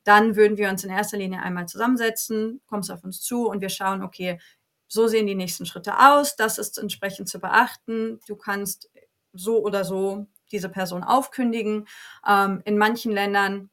dann 0.04 0.36
würden 0.36 0.56
wir 0.56 0.70
uns 0.70 0.84
in 0.84 0.90
erster 0.90 1.18
Linie 1.18 1.42
einmal 1.42 1.66
zusammensetzen, 1.66 2.62
kommst 2.66 2.90
auf 2.90 3.04
uns 3.04 3.20
zu 3.20 3.48
und 3.48 3.60
wir 3.60 3.68
schauen, 3.68 4.02
okay, 4.02 4.38
so 4.90 5.06
sehen 5.06 5.26
die 5.26 5.34
nächsten 5.34 5.66
Schritte 5.66 5.98
aus, 5.98 6.34
das 6.36 6.56
ist 6.56 6.78
entsprechend 6.78 7.28
zu 7.28 7.40
beachten. 7.40 8.20
Du 8.26 8.36
kannst 8.36 8.90
so 9.38 9.64
oder 9.64 9.84
so 9.84 10.26
diese 10.50 10.68
Person 10.68 11.04
aufkündigen. 11.04 11.86
Ähm, 12.26 12.62
in 12.64 12.78
manchen 12.78 13.12
Ländern 13.12 13.70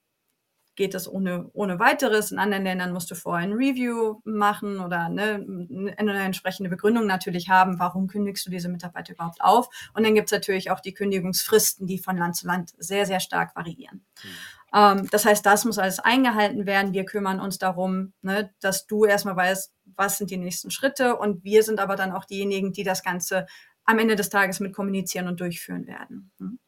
geht 0.76 0.94
das 0.94 1.08
ohne, 1.08 1.50
ohne 1.54 1.80
weiteres. 1.80 2.32
In 2.32 2.40
anderen 2.40 2.64
Ländern 2.64 2.92
musst 2.92 3.10
du 3.10 3.16
vorher 3.16 3.48
ein 3.48 3.54
Review 3.54 4.20
machen 4.26 4.80
oder 4.80 5.10
ne, 5.10 5.94
eine 5.98 6.20
entsprechende 6.20 6.70
Begründung 6.70 7.08
natürlich 7.08 7.50
haben, 7.50 7.80
warum 7.80 8.08
kündigst 8.08 8.46
du 8.46 8.52
diese 8.52 8.70
Mitarbeiter 8.70 9.14
überhaupt 9.14 9.42
auf. 9.42 9.70
Und 9.94 10.06
dann 10.06 10.16
gibt 10.16 10.28
es 10.28 10.32
natürlich 10.34 10.72
auch 10.72 10.82
die 10.82 10.94
Kündigungsfristen, 10.94 11.88
die 11.88 11.98
von 11.98 12.18
Land 12.18 12.36
zu 12.36 12.48
Land 12.48 12.74
sehr, 12.78 13.06
sehr 13.06 13.22
stark 13.22 13.56
variieren. 13.56 14.06
Mhm. 14.24 14.30
Ähm, 14.74 15.08
das 15.12 15.26
heißt, 15.26 15.46
das 15.46 15.64
muss 15.64 15.80
alles 15.80 16.00
eingehalten 16.00 16.66
werden. 16.66 16.94
Wir 16.94 17.06
kümmern 17.06 17.40
uns 17.40 17.58
darum, 17.58 18.14
ne, 18.22 18.54
dass 18.60 18.86
du 18.86 19.06
erstmal 19.06 19.38
weißt, 19.38 19.74
was 19.96 20.18
sind 20.18 20.30
die 20.30 20.38
nächsten 20.38 20.72
Schritte. 20.72 21.16
Und 21.16 21.44
wir 21.46 21.64
sind 21.64 21.80
aber 21.80 21.96
dann 21.96 22.12
auch 22.12 22.26
diejenigen, 22.26 22.74
die 22.74 22.84
das 22.84 23.02
Ganze 23.02 23.46
am 23.86 24.00
Ende 24.00 24.16
des 24.16 24.30
Tages 24.30 24.60
mit 24.60 24.74
kommunizieren 24.74 25.28
und 25.28 25.40
durchführen 25.40 25.88
werden. 25.88 26.32
Hm? 26.40 26.60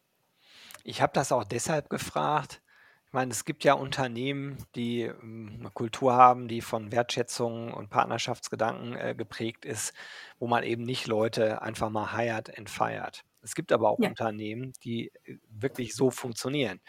Ich 0.84 1.02
habe 1.02 1.12
das 1.14 1.32
auch 1.32 1.44
deshalb 1.44 1.90
gefragt. 1.90 2.62
Ich 3.06 3.12
meine, 3.12 3.30
es 3.32 3.44
gibt 3.44 3.64
ja 3.64 3.72
Unternehmen, 3.74 4.58
die 4.74 5.02
ähm, 5.02 5.58
'ne 5.60 5.70
Kultur 5.70 6.14
haben, 6.14 6.46
die 6.48 6.60
von 6.60 6.92
Wertschätzung 6.92 7.72
und 7.72 7.88
Partnerschaftsgedanken, 7.90 8.94
äh, 8.96 9.14
geprägt 9.16 9.64
ist, 9.64 9.94
wo 10.38 10.46
man 10.46 10.62
eben 10.62 10.82
nicht 10.84 11.06
Leute 11.06 11.62
einfach 11.62 11.88
mal 11.90 12.12
hired 12.16 12.56
and 12.58 12.68
fired. 12.70 13.24
Es 13.40 13.54
gibt 13.54 13.72
aber 13.72 13.88
auch 13.88 13.98
Ja. 13.98 14.12
Unternehmen, 14.12 14.72
die, 14.84 15.10
äh, 15.24 15.36
wirklich 15.48 15.94
so 15.94 16.10
funktionieren. 16.10 16.80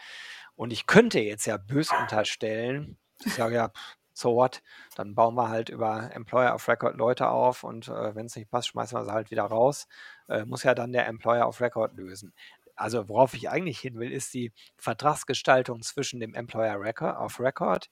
Und 0.56 0.72
ich 0.72 0.86
könnte 0.86 1.20
jetzt 1.20 1.46
ja 1.46 1.56
bös 1.56 1.92
unterstellen, 1.92 2.98
ich 3.24 3.32
sage: 3.34 3.56
„Ja, 3.56 3.72
so 4.20 4.34
what? 4.36 4.62
Dann 4.96 5.14
bauen 5.14 5.34
wir 5.34 5.48
halt 5.48 5.68
über 5.68 6.10
Employer 6.14 6.54
of 6.54 6.68
Record 6.68 6.96
Leute 6.96 7.28
auf 7.28 7.64
und, 7.64 7.88
äh, 7.88 8.14
wenn's 8.14 8.36
nicht 8.36 8.50
passt, 8.50 8.68
schmeißen 8.68 8.98
wir 8.98 9.04
sie 9.04 9.12
halt 9.12 9.30
wieder 9.30 9.44
raus.“ 9.44 9.88
Äh, 10.28 10.44
muss 10.44 10.62
ja 10.62 10.74
dann 10.74 10.92
der 10.92 11.06
Employer 11.06 11.48
of 11.48 11.60
Record 11.60 11.94
lösen. 11.96 12.32
Also, 12.76 13.08
worauf 13.08 13.34
ich 13.34 13.50
eigentlich 13.50 13.78
hin 13.80 13.98
will, 13.98 14.10
ist 14.10 14.32
die 14.32 14.52
Vertragsgestaltung 14.78 15.82
zwischen 15.82 16.20
dem 16.20 16.34
Employer 16.34 16.80
Reco 16.80 17.10
of 17.10 17.38
Record, 17.40 17.90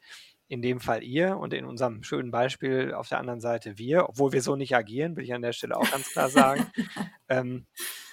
in 0.49 0.62
dem 0.62 0.81
Fall 0.81 1.03
ihr 1.03 1.37
und 1.37 1.53
in 1.53 1.67
unserem 1.67 2.03
schönen 2.03 2.31
Beispiel 2.31 2.95
auf 2.95 3.09
der 3.09 3.19
anderen 3.19 3.41
Seite 3.41 3.77
wir, 3.77 4.09
obwohl 4.09 4.33
wir 4.33 4.41
so 4.43 4.57
nicht 4.57 4.75
agieren, 4.75 5.17
will 5.17 5.25
ich 5.25 5.35
an 5.35 5.43
der 5.43 5.53
Stelle 5.53 5.77
auch 5.77 5.91
ganz 5.91 6.11
klar 6.11 6.31
sagen. 6.31 6.67
Ähm, 7.31 7.67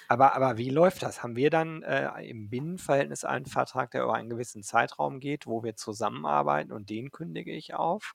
aber 0.08 0.34
aber 0.34 0.58
wie 0.58 0.70
läuft 0.70 1.02
das? 1.02 1.22
Haben 1.22 1.36
wir 1.36 1.50
dann, 1.50 1.82
äh, 1.82 2.22
im 2.28 2.48
Binnenverhältnis 2.50 3.24
einen 3.24 3.46
Vertrag, 3.46 3.90
der 3.92 4.04
über 4.04 4.14
einen 4.14 4.28
gewissen 4.30 4.62
Zeitraum 4.62 5.20
geht, 5.20 5.46
wo 5.46 5.62
wir 5.64 5.76
zusammenarbeiten 5.76 6.72
und 6.72 6.90
den 6.90 7.10
kündige 7.10 7.52
ich 7.52 7.74
auf? 7.74 8.14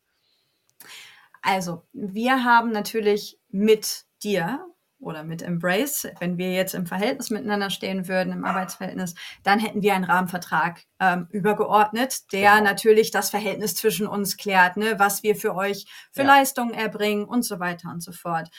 Also, 1.42 1.88
wir 1.94 2.44
haben 2.44 2.72
natürlich 2.72 3.40
mit 3.50 4.06
dir 4.24 4.68
oder 5.00 5.24
mit 5.24 5.42
Embrace, 5.42 6.08
wenn 6.20 6.38
wir 6.38 6.52
jetzt 6.54 6.76
im 6.76 6.86
Verhältnis 6.86 7.32
miteinander 7.32 7.72
stehen 7.72 8.08
würden, 8.08 8.32
im 8.34 8.46
Arbeitsverhältnis, 8.46 9.16
dann 9.42 9.58
hätten 9.58 9.82
wir 9.82 9.96
einen 9.96 10.04
Rahmenvertrag 10.04 10.84
ähm, 11.00 11.26
übergeordnet, 11.32 12.32
der 12.34 12.62
Genau. 12.62 12.62
natürlich 12.62 13.10
das 13.10 13.32
Verhältnis 13.32 13.74
zwischen 13.74 14.06
uns 14.06 14.38
klärt, 14.38 14.78
ne, 14.78 15.00
was 15.00 15.24
wir 15.24 15.36
für 15.36 15.56
euch 15.56 15.86
für 16.12 16.22
Ja. 16.22 16.28
Leistungen 16.28 16.76
erbringen 16.76 17.26
und 17.26 17.42
so 17.44 17.60
weiter 17.60 17.90
und 17.90 18.02
so 18.04 18.12
fort. 18.12 18.50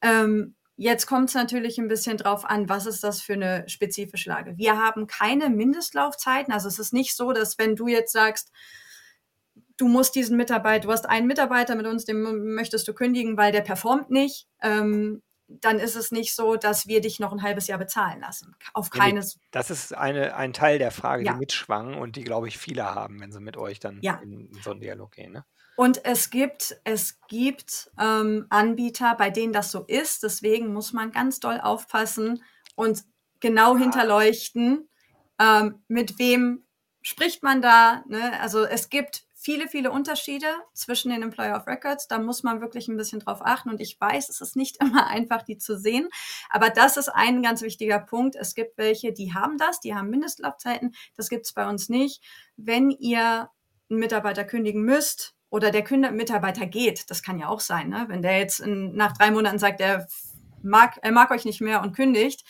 Ähm, 0.00 0.56
jetzt 0.76 1.06
kommt 1.06 1.28
es 1.30 1.34
natürlich 1.34 1.78
ein 1.78 1.88
bisschen 1.88 2.16
drauf 2.16 2.44
an, 2.44 2.68
was 2.68 2.86
ist 2.86 3.04
das 3.04 3.22
für 3.22 3.34
eine 3.34 3.68
spezifische 3.68 4.28
Lage. 4.30 4.56
Wir 4.58 4.78
haben 4.78 5.06
keine 5.06 5.50
Mindestlaufzeiten. 5.50 6.52
Also, 6.52 6.68
es 6.68 6.78
ist 6.78 6.92
nicht 6.92 7.16
so, 7.16 7.32
dass 7.32 7.58
wenn 7.58 7.76
du 7.76 7.86
jetzt 7.88 8.12
sagst 8.12 8.50
du 9.76 9.88
musst 9.88 10.14
diesen 10.14 10.36
Mitarbeiter, 10.36 10.86
du 10.86 10.92
hast 10.92 11.08
einen 11.08 11.26
Mitarbeiter 11.26 11.74
mit 11.74 11.86
uns, 11.86 12.04
den 12.04 12.22
möchtest 12.54 12.86
du 12.86 12.94
kündigen, 12.94 13.36
weil 13.36 13.50
der 13.52 13.60
performt 13.62 14.10
nicht, 14.10 14.46
ähm, 14.62 15.22
dann 15.48 15.78
ist 15.80 15.96
es 15.96 16.12
nicht 16.12 16.34
so, 16.34 16.56
dass 16.56 16.86
wir 16.86 17.00
dich 17.00 17.18
noch 17.20 17.32
ein 17.32 17.42
halbes 17.42 17.66
Jahr 17.66 17.78
bezahlen 17.78 18.20
lassen. 18.20 18.56
Auf 18.72 18.90
Ne, 18.92 19.00
ne, 19.02 19.12
keines 19.12 19.38
das 19.50 19.70
ist 19.70 19.92
eine 19.94 20.36
ein 20.36 20.52
Teil 20.52 20.78
der 20.78 20.90
Frage, 20.92 21.24
die 21.24 21.32
Ja. 21.32 21.34
mitschwang 21.34 21.94
und 21.94 22.16
die, 22.16 22.22
glaube 22.24 22.48
ich, 22.48 22.58
viele 22.58 22.84
haben, 22.94 23.20
wenn 23.20 23.32
sie 23.32 23.40
mit 23.40 23.56
euch 23.56 23.80
dann 23.80 23.98
Ja. 24.02 24.20
in 24.20 24.48
in 24.50 24.60
so 24.60 24.70
'n 24.70 24.80
Dialog 24.80 25.12
gehen, 25.12 25.32
ne? 25.32 25.44
Und 25.76 26.04
es 26.04 26.30
gibt 26.30 26.76
es 26.84 27.20
gibt, 27.28 27.90
ähm, 27.98 28.46
Anbieter, 28.50 29.14
bei 29.16 29.30
denen 29.30 29.52
das 29.52 29.70
so 29.72 29.84
ist. 29.86 30.22
Deswegen 30.22 30.72
muss 30.72 30.92
man 30.92 31.10
ganz 31.12 31.40
doll 31.40 31.60
aufpassen 31.60 32.42
und 32.76 33.02
genau 33.40 33.76
hinterleuchten, 33.76 34.88
ähm, 35.40 35.82
mit 35.88 36.18
wem 36.18 36.64
spricht 37.02 37.42
man 37.42 37.60
da, 37.60 38.04
ne? 38.08 38.40
Also, 38.40 38.64
es 38.64 38.88
gibt 38.88 39.24
viele, 39.34 39.68
viele 39.68 39.90
Unterschiede 39.90 40.46
zwischen 40.72 41.10
den 41.10 41.22
Employer 41.22 41.56
of 41.56 41.66
Records. 41.66 42.08
Da 42.08 42.18
muss 42.18 42.42
man 42.44 42.60
wirklich 42.62 42.88
ein 42.88 42.96
bisschen 42.96 43.20
drauf 43.20 43.40
achten 43.42 43.68
und 43.68 43.80
ich 43.80 44.00
weiß, 44.00 44.28
es 44.30 44.40
ist 44.40 44.56
nicht 44.56 44.78
immer 44.80 45.08
einfach, 45.08 45.42
die 45.42 45.58
zu 45.58 45.76
sehen, 45.78 46.08
aber 46.50 46.70
das 46.70 46.96
ist 46.96 47.08
ein 47.08 47.42
ganz 47.42 47.62
wichtiger 47.62 47.98
Punkt. 47.98 48.36
Es 48.36 48.54
gibt 48.54 48.78
welche, 48.78 49.12
die 49.12 49.34
haben 49.34 49.58
das, 49.58 49.80
die 49.80 49.94
haben 49.94 50.08
Mindestlaufzeiten. 50.08 50.94
Das 51.16 51.28
gibt's 51.28 51.52
bei 51.52 51.68
uns 51.68 51.88
nicht. 51.88 52.22
Wenn 52.56 52.90
ihr 52.90 53.50
'n 53.90 53.98
Mitarbeiter 53.98 54.44
kündigen 54.44 54.82
müsst 54.82 55.34
oder 55.54 55.70
der 55.70 55.84
Mitarbeiter 56.10 56.66
geht, 56.66 57.10
das 57.10 57.22
kann 57.22 57.38
ja 57.38 57.46
auch 57.46 57.60
sein, 57.60 57.88
ne? 57.88 58.06
Wenn 58.08 58.22
der 58.22 58.38
jetzt 58.38 58.58
in 58.58 58.96
nach 58.96 59.16
3 59.16 59.30
Monaten 59.30 59.60
sagt, 59.60 59.80
er 59.80 60.08
mag 60.62 60.98
er 61.02 61.12
mag 61.12 61.30
euch 61.30 61.44
nicht 61.44 61.60
mehr 61.60 61.80
und 61.80 61.94
kündigt, 61.94 62.44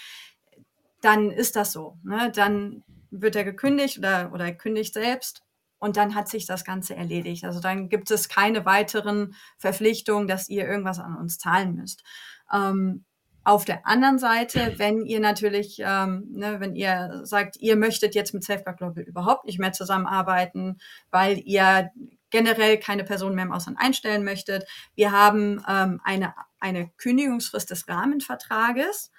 dann 1.02 1.30
ist 1.30 1.54
das 1.54 1.72
so, 1.72 1.98
ne? 2.02 2.32
Dann 2.34 2.82
wird 3.10 3.36
er 3.36 3.44
gekündigt 3.44 3.98
oder 3.98 4.30
oder 4.32 4.46
er 4.46 4.54
kündigt 4.54 4.94
selbst 4.94 5.42
und 5.78 5.98
dann 5.98 6.14
hat 6.14 6.28
sich 6.28 6.46
das 6.46 6.64
Ganze 6.64 6.96
erledigt. 6.96 7.44
Also, 7.44 7.60
dann 7.60 7.90
gibt 7.90 8.10
es 8.10 8.30
keine 8.30 8.64
weiteren 8.64 9.34
Verpflichtungen, 9.58 10.26
dass 10.26 10.48
ihr 10.48 10.66
irgendwas 10.66 10.98
an 10.98 11.14
uns 11.14 11.36
zahlen 11.36 11.74
müsst. 11.74 12.02
Ähm, 12.50 13.04
auf 13.46 13.66
der 13.66 13.86
anderen 13.86 14.18
Seite, 14.18 14.74
wenn 14.78 15.04
ihr 15.04 15.20
natürlich, 15.20 15.76
ähm, 15.84 16.24
ne, 16.30 16.60
wenn 16.60 16.74
ihr 16.74 17.20
sagt, 17.24 17.58
ihr 17.58 17.76
möchtet 17.76 18.14
jetzt 18.14 18.32
mit 18.32 18.44
Safeguard 18.44 18.78
Global 18.78 19.04
überhaupt 19.04 19.44
nicht 19.44 19.58
mehr 19.58 19.72
zusammenarbeiten, 19.72 20.78
weil 21.10 21.38
ihr 21.44 21.90
generell 22.34 22.78
keine 22.78 23.04
Person 23.04 23.36
mehr 23.36 23.44
im 23.44 23.52
Ausland 23.52 23.78
einstellen 23.80 24.24
möchtet. 24.24 24.64
Wir 24.96 25.12
haben, 25.12 25.64
ähm, 25.68 26.00
eine 26.02 26.34
eine 26.58 26.90
Kündigungsfrist 26.96 27.70
des 27.70 27.86
Rahmenvertrages 27.88 29.12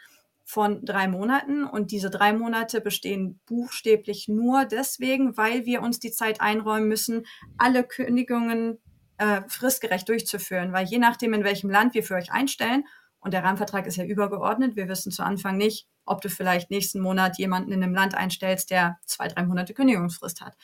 von 0.43 0.83
3 0.83 1.07
Monaten 1.07 1.63
und 1.63 1.91
diese 1.91 2.09
3 2.09 2.33
Monate 2.33 2.81
bestehen 2.81 3.39
buchstäblich 3.45 4.27
nur 4.27 4.65
deswegen, 4.65 5.37
weil 5.37 5.65
wir 5.65 5.81
uns 5.81 5.99
die 5.99 6.11
Zeit 6.11 6.41
einräumen 6.41 6.89
müssen, 6.89 7.25
alle 7.57 7.83
Kündigungen, 7.85 8.79
äh, 9.17 9.43
fristgerecht 9.47 10.09
durchzuführen. 10.09 10.73
Weil 10.73 10.87
je 10.87 10.97
nachdem, 10.97 11.33
in 11.33 11.45
welchem 11.45 11.69
Land 11.69 11.93
wir 11.93 12.03
für 12.03 12.15
euch 12.15 12.33
einstellen 12.33 12.83
und 13.21 13.33
der 13.33 13.43
Rahmenvertrag 13.45 13.87
ist 13.87 13.95
ja 13.95 14.03
übergeordnet, 14.03 14.75
wir 14.75 14.89
wissen 14.89 15.11
zu 15.13 15.23
Anfang 15.23 15.55
nicht, 15.55 15.87
ob 16.05 16.19
du 16.21 16.29
vielleicht 16.29 16.69
nächsten 16.69 16.99
Monat 16.99 17.37
jemanden 17.37 17.71
in 17.71 17.79
'nem 17.79 17.93
Land 17.93 18.13
einstellst, 18.15 18.71
der 18.71 18.97
2, 19.05 19.29
3 19.29 19.43
Monate 19.43 19.73
Kündigungsfrist 19.73 20.41
hat. 20.41 20.55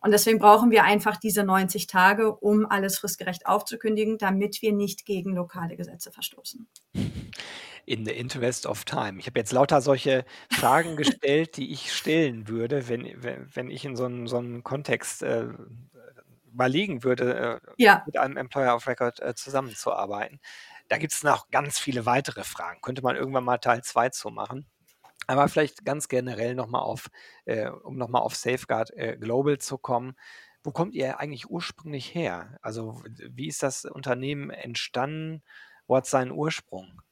Und 0.00 0.12
deswegen 0.12 0.38
brauchen 0.38 0.70
wir 0.70 0.84
einfach 0.84 1.16
diese 1.16 1.42
90 1.44 1.86
Tage, 1.86 2.34
um 2.36 2.66
alles 2.66 2.98
fristgerecht 2.98 3.46
aufzukündigen, 3.46 4.18
damit 4.18 4.62
wir 4.62 4.72
nicht 4.72 5.04
gegen 5.06 5.34
lokale 5.34 5.76
Gesetze 5.76 6.12
verstoßen. 6.12 6.66
In 7.88 8.04
the 8.04 8.12
interest 8.12 8.66
of 8.66 8.84
time. 8.84 9.20
Ich 9.20 9.26
habe 9.26 9.38
jetzt 9.38 9.52
lauter 9.52 9.80
solche 9.80 10.24
Fragen 10.50 10.96
gestellt, 10.96 11.56
die 11.56 11.72
ich 11.72 11.92
stellen 11.94 12.48
würde, 12.48 12.88
wenn 12.88 13.04
we 13.22 13.46
wenn 13.54 13.70
ich 13.70 13.84
in 13.84 13.94
so 13.96 14.06
'n 14.06 14.26
so 14.26 14.38
'n 14.38 14.64
Kontext, 14.64 15.22
äh, 15.22 15.46
überlegen 16.52 17.04
würde, 17.04 17.60
äh, 17.64 17.70
Ja. 17.76 18.06
mit 18.06 18.18
einem 18.18 18.36
Employer 18.36 18.74
of 18.74 18.86
Record, 18.88 19.20
äh, 19.20 19.34
zusammenzuarbeiten. 19.36 20.40
Da 20.88 20.98
gibt's 20.98 21.22
noch 21.22 21.50
ganz 21.50 21.78
viele 21.78 22.06
weitere 22.06 22.44
Fragen. 22.44 22.80
Könnte 22.82 23.02
man 23.02 23.16
irgendwann 23.16 23.44
mal 23.44 23.58
Teil 23.58 23.82
2 23.84 24.08
zu 24.10 24.30
machen. 24.30 24.66
Aber 25.26 25.48
vielleicht 25.48 25.84
ganz 25.84 26.08
generell 26.08 26.54
noch 26.54 26.68
mal 26.68 26.80
auf 26.80 27.08
äh, 27.46 27.68
um 27.68 27.96
noch 27.96 28.08
mal 28.08 28.20
auf 28.20 28.36
Safeguard, 28.36 28.90
äh, 28.96 29.16
Global 29.18 29.58
zu 29.58 29.78
kommen. 29.78 30.14
Wo 30.62 30.72
kommt 30.72 30.94
ihr 30.94 31.20
eigentlich 31.20 31.48
ursprünglich 31.50 32.14
her? 32.14 32.58
Also, 32.62 33.02
wie 33.06 33.48
ist 33.48 33.62
das 33.62 33.84
Unternehmen 33.84 34.50
entstanden? 34.50 35.42
Wo 35.86 35.96
hat's 35.96 36.10
seinen 36.10 36.32
Ursprung? 36.32 37.02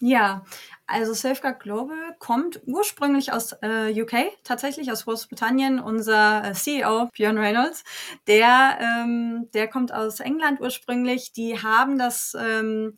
Ja, 0.00 0.44
also 0.86 1.14
Safeguard 1.14 1.60
Global 1.60 2.16
kommt 2.18 2.60
ursprünglich 2.66 3.32
aus, 3.32 3.52
äh, 3.62 3.92
UK, 4.02 4.32
tatsächlich 4.42 4.90
aus 4.90 5.04
Großbritannien. 5.04 5.78
Unser, 5.78 6.44
äh, 6.44 6.52
CEO, 6.52 7.06
Björn 7.14 7.38
Reynolds, 7.38 7.84
der, 8.26 8.78
ähm 8.80 9.48
der 9.54 9.68
kommt 9.68 9.92
aus 9.92 10.20
England 10.20 10.60
ursprünglich. 10.60 11.32
Die 11.32 11.62
haben 11.62 11.96
das 11.98 12.36
ähm, 12.38 12.96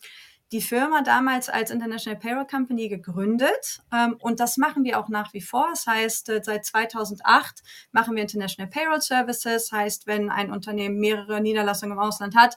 die 0.53 0.61
Firma 0.61 1.03
damals 1.03 1.49
als 1.49 1.71
International 1.71 2.19
Payroll 2.19 2.47
Company 2.47 2.89
gegründet, 2.89 3.83
ähm, 3.93 4.17
und 4.21 4.39
das 4.39 4.57
machen 4.57 4.85
wir 4.85 4.99
auch 4.99 5.09
nach 5.09 5.33
wie 5.33 5.41
vor. 5.41 5.67
Das 5.71 5.87
heißt, 5.87 6.29
äh, 6.29 6.41
seit 6.43 6.65
2008 6.65 7.63
machen 7.93 8.15
wir 8.15 8.23
International 8.23 8.71
Payroll 8.71 9.01
Services. 9.01 9.73
Heißt, 9.73 10.07
wenn 10.07 10.31
ein 10.31 10.53
Unternehmen 10.53 10.99
mehrere 10.99 11.41
Niederlassungen 11.41 11.97
im 11.97 12.03
Ausland 12.03 12.37
hat, 12.37 12.57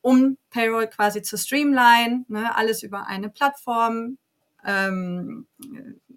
um 0.00 0.36
Payroll 0.50 0.88
quasi 0.88 1.22
zu 1.22 1.36
streamline, 1.36 2.24
ne, 2.28 2.54
alles 2.56 2.82
über 2.82 3.06
eine 3.06 3.28
Plattform, 3.28 4.18
ähm, 4.64 5.46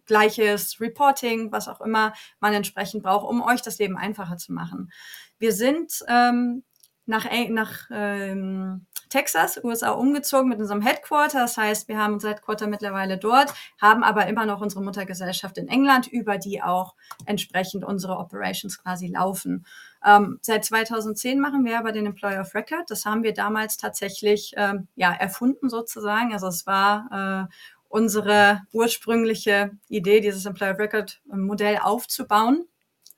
gleiches 0.05 0.79
Reporting, 0.81 1.51
was 1.51 1.67
auch 1.67 1.81
immer 1.81 2.13
man 2.39 2.53
entsprechend 2.53 3.03
braucht, 3.03 3.27
um 3.27 3.41
euch 3.41 3.62
das 3.62 3.77
Leben 3.79 3.97
einfacher 3.97 4.38
zu 4.38 4.53
machen. 4.53 4.91
Wir 5.39 5.53
sind, 5.53 6.03
ähm, 6.07 6.63
nach 7.05 7.25
nach, 7.49 7.89
ähm, 7.91 8.85
Texas, 9.11 9.61
USA 9.63 9.91
umgezogen 9.91 10.49
mit 10.49 10.59
unserem 10.59 10.81
Headquarter. 10.81 11.39
Das 11.39 11.57
heißt, 11.57 11.87
wir 11.89 11.97
haben 11.97 12.13
unser 12.13 12.29
Headquarter 12.29 12.67
mittlerweile 12.67 13.17
dort, 13.17 13.53
haben 13.79 14.03
aber 14.03 14.27
immer 14.27 14.45
noch 14.45 14.61
unsere 14.61 14.81
Muttergesellschaft 14.81 15.57
in 15.57 15.67
England, 15.67 16.07
über 16.07 16.37
die 16.37 16.63
auch 16.63 16.95
entsprechend 17.25 17.83
unsere 17.83 18.17
Operations 18.17 18.81
quasi 18.81 19.07
laufen. 19.07 19.65
Ähm, 20.03 20.39
seit 20.41 20.63
2010 20.63 21.39
machen 21.39 21.65
wir 21.65 21.77
aber 21.77 21.91
den 21.91 22.05
Employer 22.05 22.41
of 22.41 22.55
Record. 22.55 22.89
Das 22.89 23.05
haben 23.05 23.23
wir 23.23 23.33
damals 23.33 23.77
tatsächlich, 23.77 24.53
ähm, 24.55 24.87
ja, 24.95 25.11
erfunden 25.11 25.69
sozusagen. 25.69 26.33
Also, 26.33 26.47
es 26.47 26.65
war, 26.65 27.49
äh, 27.49 27.53
unsere 27.89 28.61
ursprüngliche 28.71 29.71
Idee, 29.89 30.21
dieses 30.21 30.45
Employer 30.45 30.71
of 30.71 30.79
Record 30.79 31.21
Modell 31.25 31.77
aufzubauen. 31.77 32.65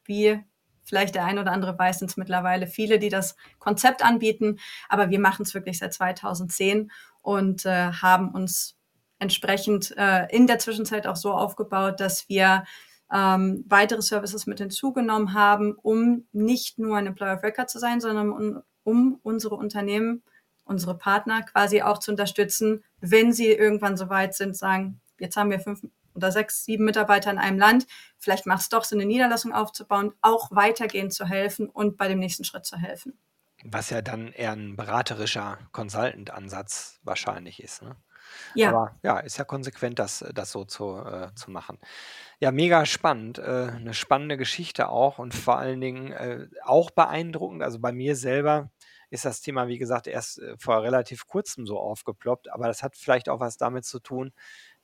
Wie 0.05 0.43
vielleicht 0.83 1.15
der 1.15 1.25
ein 1.25 1.39
oder 1.39 1.51
andere 1.51 1.77
weiß, 1.77 1.99
sind's 1.99 2.17
mittlerweile 2.17 2.67
viele, 2.67 2.99
die 2.99 3.09
das 3.09 3.35
Konzept 3.59 4.03
anbieten, 4.03 4.59
aber 4.89 5.09
wir 5.09 5.19
machen's 5.19 5.53
wirklich 5.53 5.79
seit 5.79 5.93
2010 5.93 6.91
und, 7.21 7.65
äh, 7.65 7.91
haben 7.91 8.29
uns 8.29 8.75
entsprechend, 9.19 9.95
äh, 9.97 10.27
in 10.29 10.47
der 10.47 10.59
Zwischenzeit 10.59 11.07
auch 11.07 11.15
so 11.15 11.33
aufgebaut, 11.33 11.99
dass 11.99 12.27
wir, 12.29 12.65
ähm, 13.11 13.63
weitere 13.67 14.01
Services 14.01 14.47
mit 14.47 14.59
hinzugenommen 14.59 15.33
haben, 15.33 15.73
um 15.81 16.25
nicht 16.31 16.79
nur 16.79 16.97
ein 16.97 17.07
Employer 17.07 17.35
of 17.35 17.43
Record 17.43 17.69
zu 17.69 17.79
sein, 17.79 18.01
sondern 18.01 18.31
um, 18.31 18.63
um 18.83 19.19
unsere 19.23 19.55
Unternehmen, 19.55 20.23
unsere 20.65 20.97
Partner 20.97 21.43
quasi 21.43 21.81
auch 21.81 21.99
zu 21.99 22.11
unterstützen, 22.11 22.83
wenn 22.99 23.31
sie 23.33 23.47
irgendwann 23.47 23.97
so 23.97 24.09
weit 24.09 24.33
sind, 24.33 24.57
sagen, 24.57 24.99
jetzt 25.19 25.37
haben 25.37 25.51
wir 25.51 25.59
fünf 25.59 25.81
oder 26.15 26.31
sechs, 26.31 26.65
sieben 26.65 26.85
Mitarbeiter 26.85 27.31
in 27.31 27.37
einem 27.37 27.57
Land, 27.57 27.85
vielleicht 28.17 28.45
macht 28.45 28.61
es 28.61 28.69
doch 28.69 28.83
Sinn, 28.83 28.99
eine 28.99 29.07
Niederlassung 29.07 29.53
aufzubauen, 29.53 30.13
auch 30.21 30.51
weitergehend 30.51 31.13
zu 31.13 31.25
helfen 31.25 31.69
und 31.69 31.97
bei 31.97 32.07
dem 32.07 32.19
nächsten 32.19 32.43
Schritt 32.43 32.65
zu 32.65 32.77
helfen. 32.77 33.17
Was 33.65 33.89
ja 33.89 34.01
dann 34.01 34.33
eher 34.33 34.51
ein 34.51 34.75
beraterischer 34.75 35.57
Consultant-Ansatz 35.71 36.99
wahrscheinlich 37.03 37.63
ist. 37.63 37.81
Ne? 37.81 37.95
Ja. 38.55 38.69
Aber 38.69 38.95
ja, 39.03 39.19
ist 39.19 39.37
ja 39.37 39.45
konsequent, 39.45 39.99
das, 39.99 40.25
das 40.33 40.51
so 40.51 40.65
zu, 40.65 40.97
äh, 40.97 41.33
zu 41.35 41.49
machen. 41.49 41.79
Ja, 42.39 42.51
mega 42.51 42.85
spannend. 42.85 43.37
Äh, 43.39 43.71
eine 43.75 43.93
spannende 43.93 44.37
Geschichte 44.37 44.89
auch 44.89 45.17
und 45.17 45.33
vor 45.33 45.57
allen 45.57 45.81
Dingen 45.81 46.11
äh, 46.11 46.47
auch 46.63 46.91
beeindruckend. 46.91 47.63
Also 47.63 47.79
bei 47.79 47.91
mir 47.91 48.15
selber 48.15 48.69
ist 49.09 49.25
das 49.25 49.41
Thema, 49.41 49.67
wie 49.67 49.77
gesagt, 49.77 50.07
erst 50.07 50.39
äh, 50.39 50.55
vor 50.57 50.81
relativ 50.81 51.27
kurzem 51.27 51.67
so 51.67 51.79
aufgeploppt, 51.79 52.51
aber 52.51 52.67
das 52.67 52.81
hat 52.81 52.97
vielleicht 52.97 53.29
auch 53.29 53.39
was 53.39 53.57
damit 53.57 53.85
zu 53.85 53.99
tun, 53.99 54.33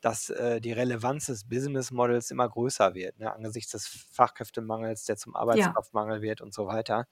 dass 0.02 0.30
äh, 0.30 0.62
die 0.62 0.72
Relevanz 0.72 1.28
des 1.28 1.48
Business 1.48 1.92
Models 1.92 2.32
immer 2.32 2.48
größer 2.50 2.94
wird, 2.96 3.20
ne, 3.20 3.34
angesichts 3.34 3.72
des 3.72 3.88
Fachkräftemangels, 3.88 5.06
der 5.06 5.18
zum 5.18 5.34
Ja. 5.34 5.40
Arbeitskraftmangel 5.42 6.22
wird 6.22 6.42
und 6.42 6.54
so 6.54 6.68
weiter. 6.68 7.08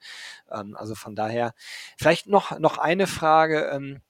Ähm, 0.50 0.76
also 0.76 0.94
von 0.94 1.14
daher, 1.16 1.54
vielleicht 1.98 2.26
noch, 2.26 2.58
noch 2.58 2.78
eine 2.78 3.06
Frage. 3.06 3.70
Ähm, 3.72 4.00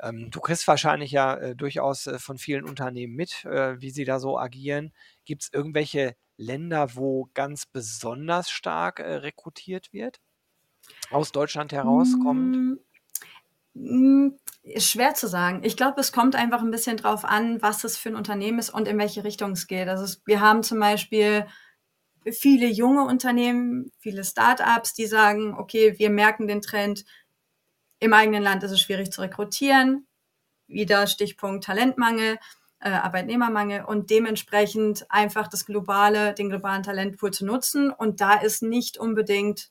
ähm, 0.00 0.30
du 0.30 0.40
kriegst 0.40 0.66
wahrscheinlich 0.68 1.10
ja 1.10 1.34
äh, 1.36 1.56
durchaus 1.56 2.06
äh, 2.06 2.18
von 2.18 2.38
vielen 2.38 2.64
Unternehmen 2.64 3.14
mit, 3.14 3.44
äh, 3.44 3.80
wie 3.80 3.90
sie 3.90 4.04
da 4.04 4.20
so 4.20 4.38
agieren. 4.38 4.92
Gibt 5.24 5.42
es 5.42 5.52
irgendwelche 5.52 6.16
Länder, 6.36 6.94
wo 6.94 7.28
ganz 7.34 7.66
besonders 7.66 8.50
stark 8.50 9.00
äh, 9.00 9.14
rekrutiert 9.14 9.92
wird? 9.92 10.20
Aus 11.10 11.32
Deutschland 11.32 11.72
herauskommend? 11.72 12.60
Mm, 13.74 14.26
mm, 14.26 14.38
Ist 14.68 14.90
schwer 14.90 15.14
zu 15.14 15.28
sagen. 15.28 15.62
Ich 15.64 15.76
glaube, 15.76 16.00
es 16.00 16.12
kommt 16.12 16.36
einfach 16.36 16.60
ein 16.60 16.70
bisschen 16.70 16.98
drauf 16.98 17.24
an, 17.24 17.62
was 17.62 17.84
es 17.84 17.96
für 17.96 18.10
ein 18.10 18.16
Unternehmen 18.16 18.58
ist 18.58 18.70
und 18.70 18.86
in 18.86 18.98
welche 18.98 19.24
Richtung 19.24 19.52
es 19.52 19.66
geht. 19.66 19.88
Also 19.88 20.04
es, 20.04 20.20
wir 20.26 20.40
haben 20.40 20.62
zum 20.62 20.78
Beispiel 20.78 21.46
viele 22.32 22.66
junge 22.66 23.04
Unternehmen, 23.04 23.90
viele 23.98 24.24
Startups, 24.24 24.92
die 24.92 25.06
sagen, 25.06 25.54
okay, 25.54 25.98
wir 25.98 26.10
merken 26.10 26.46
den 26.46 26.60
Trend, 26.60 27.04
im 28.00 28.12
eigenen 28.12 28.42
Land 28.42 28.62
ist 28.62 28.70
es 28.70 28.80
schwierig 28.80 29.10
zu 29.10 29.22
rekrutieren. 29.22 30.06
Wieder 30.66 31.06
Stichpunkt 31.06 31.64
Talentmangel, 31.64 32.38
äh, 32.80 32.90
Arbeitnehmermangel 32.90 33.84
und 33.84 34.10
dementsprechend 34.10 35.10
einfach 35.10 35.48
das 35.48 35.66
globale, 35.66 36.34
den 36.34 36.50
globalen 36.50 36.82
Talentpool 36.82 37.32
zu 37.32 37.44
nutzen. 37.44 37.90
Und 37.90 38.20
da 38.20 38.34
ist 38.34 38.62
nicht 38.62 38.98
unbedingt 38.98 39.70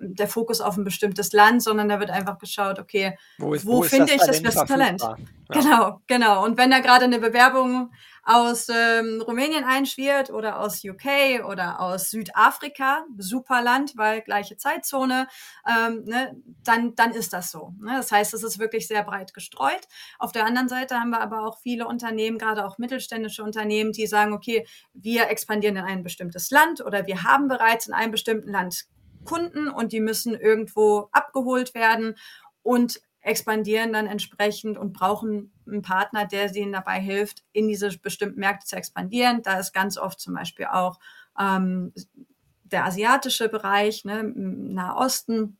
der 0.00 0.28
Fokus 0.28 0.60
auf 0.60 0.76
ein 0.76 0.84
bestimmtes 0.84 1.32
Land, 1.32 1.62
sondern 1.62 1.88
da 1.88 2.00
wird 2.00 2.10
einfach 2.10 2.38
geschaut, 2.38 2.78
okay, 2.78 3.18
Wo, 3.38 3.54
ist, 3.54 3.66
wo, 3.66 3.78
wo 3.78 3.82
finde 3.82 4.06
das 4.06 4.14
ich 4.14 4.26
das 4.26 4.42
beste 4.42 4.64
Talent? 4.64 5.02
Ja. 5.02 5.16
Genau, 5.50 6.00
genau. 6.06 6.44
Und 6.44 6.56
wenn 6.58 6.70
da 6.70 6.78
gerade 6.78 7.04
eine 7.04 7.18
Bewerbung 7.18 7.90
aus 8.22 8.68
ähm, 8.68 9.22
Rumänien 9.26 9.64
einschwirrt 9.64 10.30
oder 10.30 10.60
aus 10.60 10.84
UK 10.84 11.44
oder 11.48 11.80
aus 11.80 12.10
Südafrika, 12.10 13.04
super 13.18 13.62
Land, 13.62 13.96
weil 13.96 14.20
gleiche 14.20 14.56
Zeitzone, 14.56 15.26
ähm, 15.66 16.04
ne, 16.04 16.36
dann, 16.62 16.94
dann 16.94 17.12
ist 17.12 17.32
das 17.32 17.50
so. 17.50 17.74
Ne? 17.80 17.96
Das 17.96 18.12
heißt, 18.12 18.32
es 18.34 18.44
ist 18.44 18.58
wirklich 18.58 18.86
sehr 18.86 19.02
breit 19.02 19.34
gestreut. 19.34 19.88
Auf 20.18 20.32
der 20.32 20.44
anderen 20.44 20.68
Seite 20.68 21.00
haben 21.00 21.10
wir 21.10 21.20
aber 21.20 21.46
auch 21.46 21.58
viele 21.58 21.88
Unternehmen, 21.88 22.38
gerade 22.38 22.64
auch 22.64 22.78
mittelständische 22.78 23.42
Unternehmen, 23.42 23.92
die 23.92 24.06
sagen, 24.06 24.32
okay, 24.32 24.66
wir 24.92 25.28
expandieren 25.28 25.76
in 25.76 25.84
ein 25.84 26.02
bestimmtes 26.02 26.50
Land 26.50 26.84
oder 26.84 27.06
wir 27.06 27.24
haben 27.24 27.48
bereits 27.48 27.88
in 27.88 27.94
einem 27.94 28.12
bestimmten 28.12 28.50
Land 28.50 28.84
Kunden 29.24 29.68
und 29.68 29.92
die 29.92 30.00
müssen 30.00 30.34
irgendwo 30.34 31.08
abgeholt 31.12 31.74
werden 31.74 32.16
und 32.62 33.00
expandieren 33.22 33.92
dann 33.92 34.06
entsprechend 34.06 34.78
und 34.78 34.92
brauchen 34.92 35.52
einen 35.66 35.82
Partner, 35.82 36.26
der 36.26 36.54
ihnen 36.54 36.72
dabei 36.72 37.00
hilft, 37.00 37.44
in 37.52 37.68
diese 37.68 37.96
bestimmten 37.98 38.40
Märkte 38.40 38.66
zu 38.66 38.76
expandieren. 38.76 39.42
Da 39.42 39.58
ist 39.58 39.72
ganz 39.72 39.98
oft 39.98 40.20
zum 40.20 40.34
Beispiel 40.34 40.66
auch 40.66 40.98
ähm, 41.38 41.92
der 42.64 42.86
asiatische 42.86 43.48
Bereich, 43.48 44.04
ne, 44.04 44.22
Nahosten, 44.24 45.58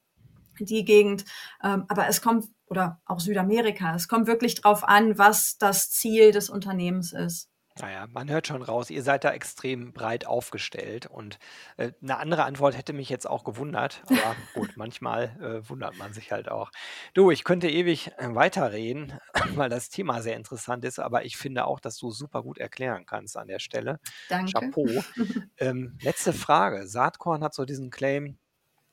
die 0.59 0.85
Gegend. 0.85 1.25
Ähm, 1.63 1.85
aber 1.89 2.09
es 2.09 2.23
kommt, 2.23 2.47
oder 2.67 3.01
auch 3.05 3.21
Südamerika, 3.21 3.95
es 3.95 4.09
kommt 4.09 4.27
wirklich 4.27 4.55
drauf 4.55 4.87
an, 4.87 5.19
was 5.19 5.59
das 5.59 5.91
Ziel 5.91 6.33
des 6.33 6.49
Unternehmens 6.51 7.13
ist. 7.13 7.50
Naja, 7.81 8.07
man 8.13 8.31
hört 8.31 8.47
schon 8.47 8.63
raus, 8.63 8.91
ihr 8.91 9.03
seid 9.03 9.25
da 9.25 9.33
extrem 9.33 9.93
breit 9.93 10.27
aufgestellt 10.27 11.07
und 11.07 11.39
äh, 11.77 11.93
eine 12.03 12.19
andere 12.19 12.45
Antwort 12.45 12.77
hätte 12.77 12.93
mich 12.93 13.09
jetzt 13.09 13.29
auch 13.29 13.45
gewundert, 13.45 14.03
aber 14.09 14.37
gut, 14.55 14.77
manchmal 14.77 15.37
äh, 15.41 15.69
wundert 15.69 15.97
man 15.97 16.13
sich 16.13 16.33
halt 16.33 16.51
auch. 16.51 16.71
Du, 17.15 17.31
ich 17.31 17.45
könnte 17.45 17.71
ewig 17.71 18.13
äh, 18.19 18.35
weiterreden, 18.35 19.19
weil 19.55 19.71
das 19.71 19.89
Thema 19.89 20.21
sehr 20.21 20.37
interessant 20.37 20.85
ist, 20.85 20.99
aber 20.99 21.25
ich 21.25 21.37
finde 21.37 21.65
auch, 21.65 21.81
dass 21.81 21.97
du 21.97 22.11
super 22.11 22.43
gut 22.43 22.59
erklären 22.59 23.07
kannst 23.07 23.37
an 23.37 23.49
der 23.49 23.61
Stelle. 23.61 23.99
Danke. 24.29 24.53
Chapeau. 24.53 24.87
ähm, 25.59 25.97
letzte 26.03 26.33
Frage. 26.33 26.87
Saatkorn 26.87 27.43
hat 27.43 27.55
so 27.55 27.65
diesen 27.65 27.91
Claim, 27.91 28.39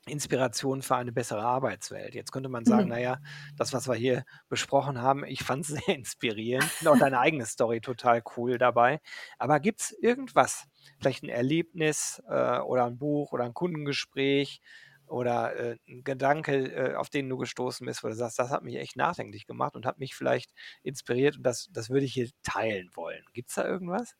Inspiration 0.08 0.82
für 0.82 0.96
eine 0.96 1.12
bessere 1.12 1.42
Arbeitswelt. 1.42 2.14
Jetzt 2.14 2.32
könnte 2.32 2.48
man 2.48 2.64
sagen, 2.64 2.86
Mhm. 2.86 2.88
naja, 2.88 3.18
das, 3.56 3.72
was 3.72 3.88
wir 3.88 3.94
hier 3.94 4.24
besprochen 4.48 5.00
haben, 5.02 5.24
ich 5.24 5.42
fand 5.44 5.62
es 5.68 5.68
sehr 5.88 5.94
inspirierend. 5.94 6.74
Finde 6.74 6.92
auch 6.92 6.98
deine 6.98 7.20
eigene 7.20 7.46
Story 7.46 7.80
total 7.80 8.22
cool 8.36 8.58
dabei. 8.58 9.00
Aber 9.38 9.60
gibt 9.60 9.80
es 9.80 9.90
irgendwas, 9.92 10.64
vielleicht 11.00 11.22
ein 11.22 11.28
Erlebnis 11.28 12.22
äh, 12.28 12.58
oder 12.60 12.84
ein 12.86 12.98
Buch 12.98 13.32
oder 13.32 13.44
ein 13.44 13.54
Kundengespräch 13.54 14.60
oder 15.06 15.56
äh, 15.56 15.76
ein 15.88 16.04
Gedanke, 16.04 16.54
äh, 16.92 16.94
auf 16.94 17.08
den 17.10 17.28
du 17.28 17.38
gestoßen 17.38 17.86
bist, 17.86 18.04
wo 18.04 18.08
du 18.08 18.14
sagst, 18.14 18.38
das 18.38 18.50
hat 18.50 18.62
mich 18.62 18.76
echt 18.76 18.96
nachdenklich 18.96 19.46
gemacht 19.46 19.74
und 19.74 19.86
hat 19.86 19.98
mich 19.98 20.14
vielleicht 20.14 20.52
inspiriert 20.82 21.36
und 21.38 21.42
das, 21.44 21.68
das 21.72 21.88
würde 21.90 22.04
ich 22.06 22.12
hier 22.12 22.28
teilen 22.42 22.90
wollen. 22.94 23.24
Gibt 23.32 23.48
es 23.50 23.54
da 23.56 23.64
irgendwas? 23.66 24.14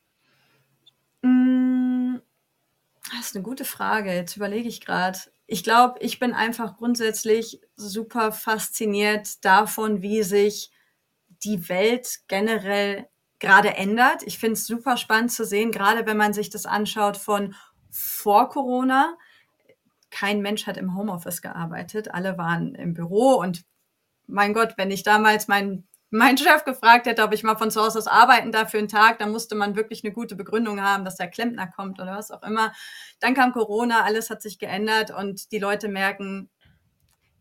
Mm, 1.21 2.17
Das 3.11 3.27
ist 3.27 3.35
eine 3.35 3.43
gute 3.43 3.65
Frage. 3.65 4.13
Jetzt 4.13 4.35
überlege 4.37 4.69
ich 4.69 4.81
gerade. 4.81 5.19
Ich 5.51 5.63
glaube, 5.63 5.97
ich 5.99 6.19
bin 6.19 6.33
einfach 6.33 6.77
grundsätzlich 6.77 7.59
super 7.75 8.31
fasziniert 8.31 9.43
davon, 9.43 10.03
wie 10.03 10.21
sich 10.21 10.71
die 11.43 11.67
Welt 11.69 12.19
generell 12.27 13.09
gerade 13.39 13.69
ändert. 13.69 14.21
Ich 14.21 14.37
finde 14.37 14.53
es 14.53 14.67
super 14.67 14.95
spannend 14.95 15.31
zu 15.31 15.45
sehen, 15.45 15.71
gerade 15.71 16.05
wenn 16.05 16.17
man 16.17 16.33
sich 16.33 16.51
das 16.51 16.67
anschaut 16.67 17.17
von 17.17 17.55
vor 17.89 18.49
Corona. 18.49 19.17
Kein 20.11 20.41
Mensch 20.41 20.67
hat 20.67 20.77
im 20.77 20.95
Homeoffice 20.95 21.41
gearbeitet. 21.41 22.13
Alle 22.13 22.37
waren 22.37 22.75
im 22.75 22.93
Büro 22.93 23.33
und 23.33 23.65
mein 24.27 24.53
Gott, 24.53 24.75
wenn 24.77 24.91
ich 24.91 25.01
damals 25.01 25.47
meinen 25.47 25.87
mein 26.11 26.37
Chef 26.37 26.63
gefragt 26.63 27.05
hätte, 27.05 27.23
ob 27.23 27.33
ich 27.33 27.43
mal 27.43 27.57
von 27.57 27.71
zu 27.71 27.81
Hause 27.81 27.99
aus 27.99 28.07
arbeiten 28.07 28.51
darf 28.51 28.71
für 28.71 28.77
einen 28.79 28.87
Tag, 28.87 29.19
dann 29.19 29.31
musste 29.31 29.55
man 29.55 29.75
wirklich 29.75 30.03
eine 30.03 30.13
gute 30.13 30.35
Begründung 30.35 30.81
haben, 30.81 31.05
dass 31.05 31.17
der 31.17 31.29
Klempner 31.29 31.67
kommt 31.67 31.99
oder 31.99 32.17
was 32.17 32.31
auch 32.31 32.43
immer. 32.43 32.73
Dann 33.19 33.35
kam 33.35 33.51
Corona, 33.51 34.03
alles 34.03 34.29
hat 34.29 34.41
sich 34.41 34.59
geändert 34.59 35.11
und 35.11 35.51
die 35.51 35.59
Leute 35.59 35.87
merken, 35.87 36.49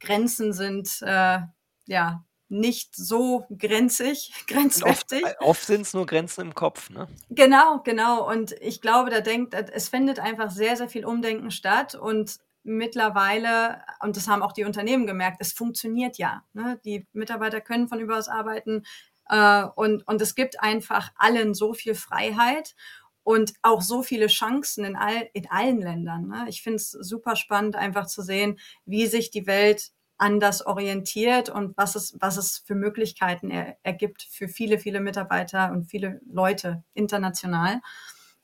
Grenzen 0.01 0.53
sind 0.53 1.01
äh, 1.03 1.41
ja 1.87 2.25
nicht 2.49 2.97
so 2.97 3.47
grenzig, 3.57 4.33
Und 4.51 4.83
oft, 4.83 5.09
grenzwertig. 5.09 5.25
äh, 5.25 5.35
oft 5.41 5.65
sind 5.65 5.83
es 5.83 5.95
nur 5.95 6.07
Grenzen 6.07 6.43
im 6.43 6.55
Kopf, 6.55 6.91
ne? 6.91 7.09
Genau, 7.31 7.81
genau. 7.85 8.29
Und 8.29 8.53
ich 8.61 8.81
glaube, 8.81 9.11
da 9.11 9.21
denkt, 9.21 9.55
es 9.55 9.89
findet 9.89 10.19
einfach 10.19 10.51
sehr, 10.51 10.77
sehr 10.77 10.89
viel 10.89 11.05
Umdenken 11.05 11.51
statt 11.51 11.95
und 11.95 12.39
mittlerweile, 12.69 13.83
und 14.01 14.17
das 14.17 14.29
haben 14.29 14.43
auch 14.43 14.53
die 14.53 14.65
Unternehmen 14.65 15.07
gemerkt, 15.07 15.39
es 15.41 15.53
funktioniert 15.53 16.19
ja. 16.19 16.45
Ne? 16.53 16.81
Die 16.85 17.07
Mitarbeiter 17.13 17.61
können 17.61 17.89
von 17.89 18.01
überaus 18.01 18.29
arbeiten 18.29 18.85
äh, 19.29 19.65
und, 19.75 20.07
und 20.07 20.21
es 20.21 20.35
gibt 20.35 20.61
einfach 20.61 21.11
allen 21.17 21.55
so 21.55 21.75
viel 21.75 21.95
Freiheit 21.95 22.75
und 23.23 23.55
auch 23.63 23.83
so 23.83 24.03
viele 24.03 24.29
Chancen 24.29 24.85
in, 24.85 24.97
all, 24.97 25.29
in 25.33 25.51
allen 25.51 25.81
Ländern. 25.81 26.29
Ne? 26.29 26.47
Ich 26.49 26.63
finde 26.63 26.77
es 26.77 26.91
super 26.91 27.37
spannend, 27.37 27.77
einfach 27.77 28.07
zu 28.07 28.23
sehen, 28.23 28.59
wie 28.87 29.07
sich 29.07 29.31
die 29.31 29.47
Welt 29.47 29.91
anders 30.19 30.67
orientiert 30.67 31.49
und 31.49 31.77
was 31.77 31.95
es, 31.95 32.17
was 32.21 32.37
es 32.37 32.59
für 32.59 32.75
Möglichkeiten 32.75 33.51
er, 33.51 33.77
ergibt 33.83 34.23
für 34.23 34.49
viele, 34.49 34.79
viele 34.79 35.01
Mitarbeiter 35.01 35.71
und 35.73 35.85
viele 35.87 36.21
Leute 36.31 36.83
international. 36.95 37.81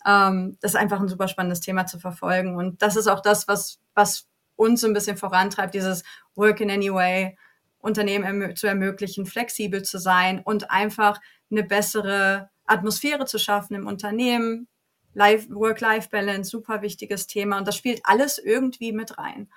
Ähm, 0.07 0.59
das 0.61 0.73
ist 0.73 0.77
einfach 0.81 1.01
ein 1.01 1.09
super 1.09 1.29
spannendes 1.29 1.61
Thema 1.61 1.87
zu 1.87 1.99
verfolgen. 1.99 2.57
Und 2.57 2.83
das 2.83 2.97
ist 2.97 3.07
auch 3.07 3.21
das, 3.21 3.49
was, 3.49 3.81
was 3.95 4.27
uns 4.57 4.81
so 4.81 4.87
ein 4.87 4.93
bisschen 4.93 5.17
vorantreibt, 5.17 5.75
dieses 5.75 6.05
Work 6.35 6.61
in 6.61 6.71
any 6.71 6.93
way, 6.93 7.37
Unternehmen 7.79 8.25
ermö 8.25 8.55
zu 8.55 8.67
ermöglichen, 8.67 9.27
flexibel 9.27 9.83
zu 9.83 9.99
sein 9.99 10.41
und 10.41 10.71
einfach 10.71 11.21
eine 11.51 11.63
bessere 11.63 12.51
Atmosphäre 12.67 13.27
zu 13.27 13.39
schaffen 13.39 13.75
im 13.75 13.87
Unternehmen. 13.87 14.69
Work-Life-Balance, 15.15 16.51
super 16.51 16.83
wichtiges 16.83 17.27
Thema. 17.27 17.59
Und 17.59 17.69
das 17.69 17.77
spielt 17.77 18.01
alles 18.05 18.39
irgendwie 18.39 18.93
mit 18.93 19.17
rein. 19.19 19.49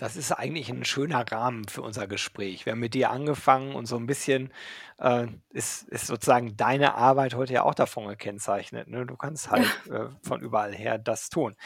Das 0.00 0.16
ist 0.16 0.30
eigentlich 0.30 0.70
'n 0.70 0.84
schöner 0.84 1.24
Rahmen 1.28 1.66
für 1.66 1.82
unser 1.82 2.06
Gespräch. 2.06 2.64
Wir 2.64 2.72
haben 2.72 2.78
mit 2.78 2.94
dir 2.94 3.10
angefangen 3.10 3.74
und 3.74 3.86
so 3.86 3.96
'n 3.96 4.06
bisschen, 4.06 4.52
äh, 4.98 5.26
ist 5.50 5.88
ist 5.88 6.06
sozusagen 6.06 6.56
deine 6.56 6.94
Arbeit 6.94 7.34
heute 7.34 7.54
ja 7.54 7.64
auch 7.64 7.74
davon 7.74 8.06
gekennzeichnet, 8.06 8.86
ne? 8.86 9.04
Du 9.06 9.16
kannst 9.16 9.50
halt, 9.50 9.76
Ja. 9.90 10.04
äh, 10.06 10.08
von 10.22 10.40
überall 10.40 10.72
her 10.72 10.98
das 10.98 11.30
tun. 11.30 11.56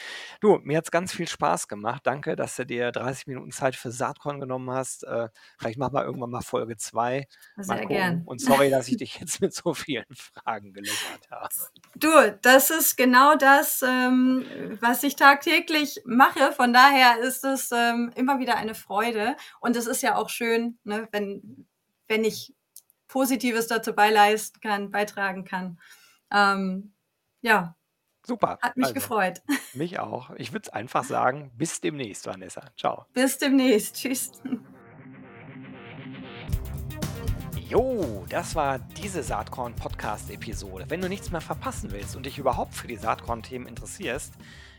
Du, 0.41 0.57
mir 0.63 0.77
hat's 0.79 0.89
ganz 0.89 1.13
viel 1.13 1.27
Spaß 1.27 1.67
gemacht. 1.67 2.01
Danke, 2.07 2.35
dass 2.35 2.55
du 2.55 2.65
dir 2.65 2.91
30 2.91 3.27
Minuten 3.27 3.51
Zeit 3.51 3.75
für 3.75 3.91
Saatkorn 3.91 4.39
genommen 4.39 4.71
hast. 4.71 5.03
Äh, 5.03 5.29
vielleicht 5.59 5.77
machen 5.77 5.93
wir 5.93 6.03
irgendwann 6.03 6.31
mal 6.31 6.41
Folge 6.41 6.75
2. 6.77 7.27
Mal 7.65 7.77
Sehr 7.77 7.85
gern. 7.87 8.25
Und 8.25 8.41
sorry, 8.41 8.71
dass 8.71 8.87
ich 8.87 8.97
dich 8.97 9.19
jetzt 9.19 9.41
mit 9.41 9.53
so 9.53 9.73
vielen 9.75 10.05
Fragen 10.15 10.73
gelöchert 10.73 11.29
habe. 11.29 11.49
Du, 11.95 12.09
das 12.41 12.71
ist 12.71 12.97
genau 12.97 13.35
das, 13.35 13.83
ähm, 13.83 14.77
was 14.81 15.03
ich 15.03 15.15
tagtäglich 15.15 16.01
mache. 16.05 16.51
Von 16.51 16.73
daher 16.73 17.19
ist 17.19 17.43
es, 17.43 17.71
ähm, 17.71 18.11
immer 18.23 18.39
wieder 18.39 18.55
eine 18.55 18.75
Freude. 18.75 19.35
Und 19.59 19.75
es 19.75 19.85
ist 19.85 20.01
ja 20.01 20.15
auch 20.15 20.29
schön, 20.29 20.79
ne, 20.83 21.07
wenn 21.11 21.67
wenn 22.07 22.23
ich 22.23 22.53
Positives 23.07 23.67
dazu 23.67 23.93
beileisten 23.93 24.61
kann 24.61 24.91
beitragen 24.91 25.45
kann. 25.45 25.79
Ähm, 26.31 26.93
ja. 27.41 27.75
Super, 28.25 28.57
Hat 28.61 28.77
mich 28.77 28.85
also, 28.85 28.95
gefreut. 28.95 29.41
mich 29.73 29.99
auch. 29.99 30.31
Ich 30.37 30.53
würde 30.53 30.73
einfach 30.73 31.03
sagen, 31.03 31.51
bis 31.57 31.81
demnächst, 31.81 32.25
Vanessa. 32.25 32.71
Tschau. 32.77 33.05
Bis 33.13 33.37
demnächst. 33.37 33.97
Tschüss. 33.97 34.31
Jo, 37.67 38.25
das 38.29 38.55
war 38.55 38.79
diese 38.79 39.23
Saatkorn-Podcast-Episode. 39.23 40.85
Wenn 40.87 41.01
du 41.01 41.09
nichts 41.09 41.31
mehr 41.31 41.41
verpassen 41.41 41.91
willst 41.91 42.15
und 42.15 42.25
dich 42.25 42.37
überhaupt 42.37 42.75
für 42.75 42.87
die 42.87 42.95
Saatkorn-Themen 42.95 43.67
interessierst, 43.67 44.35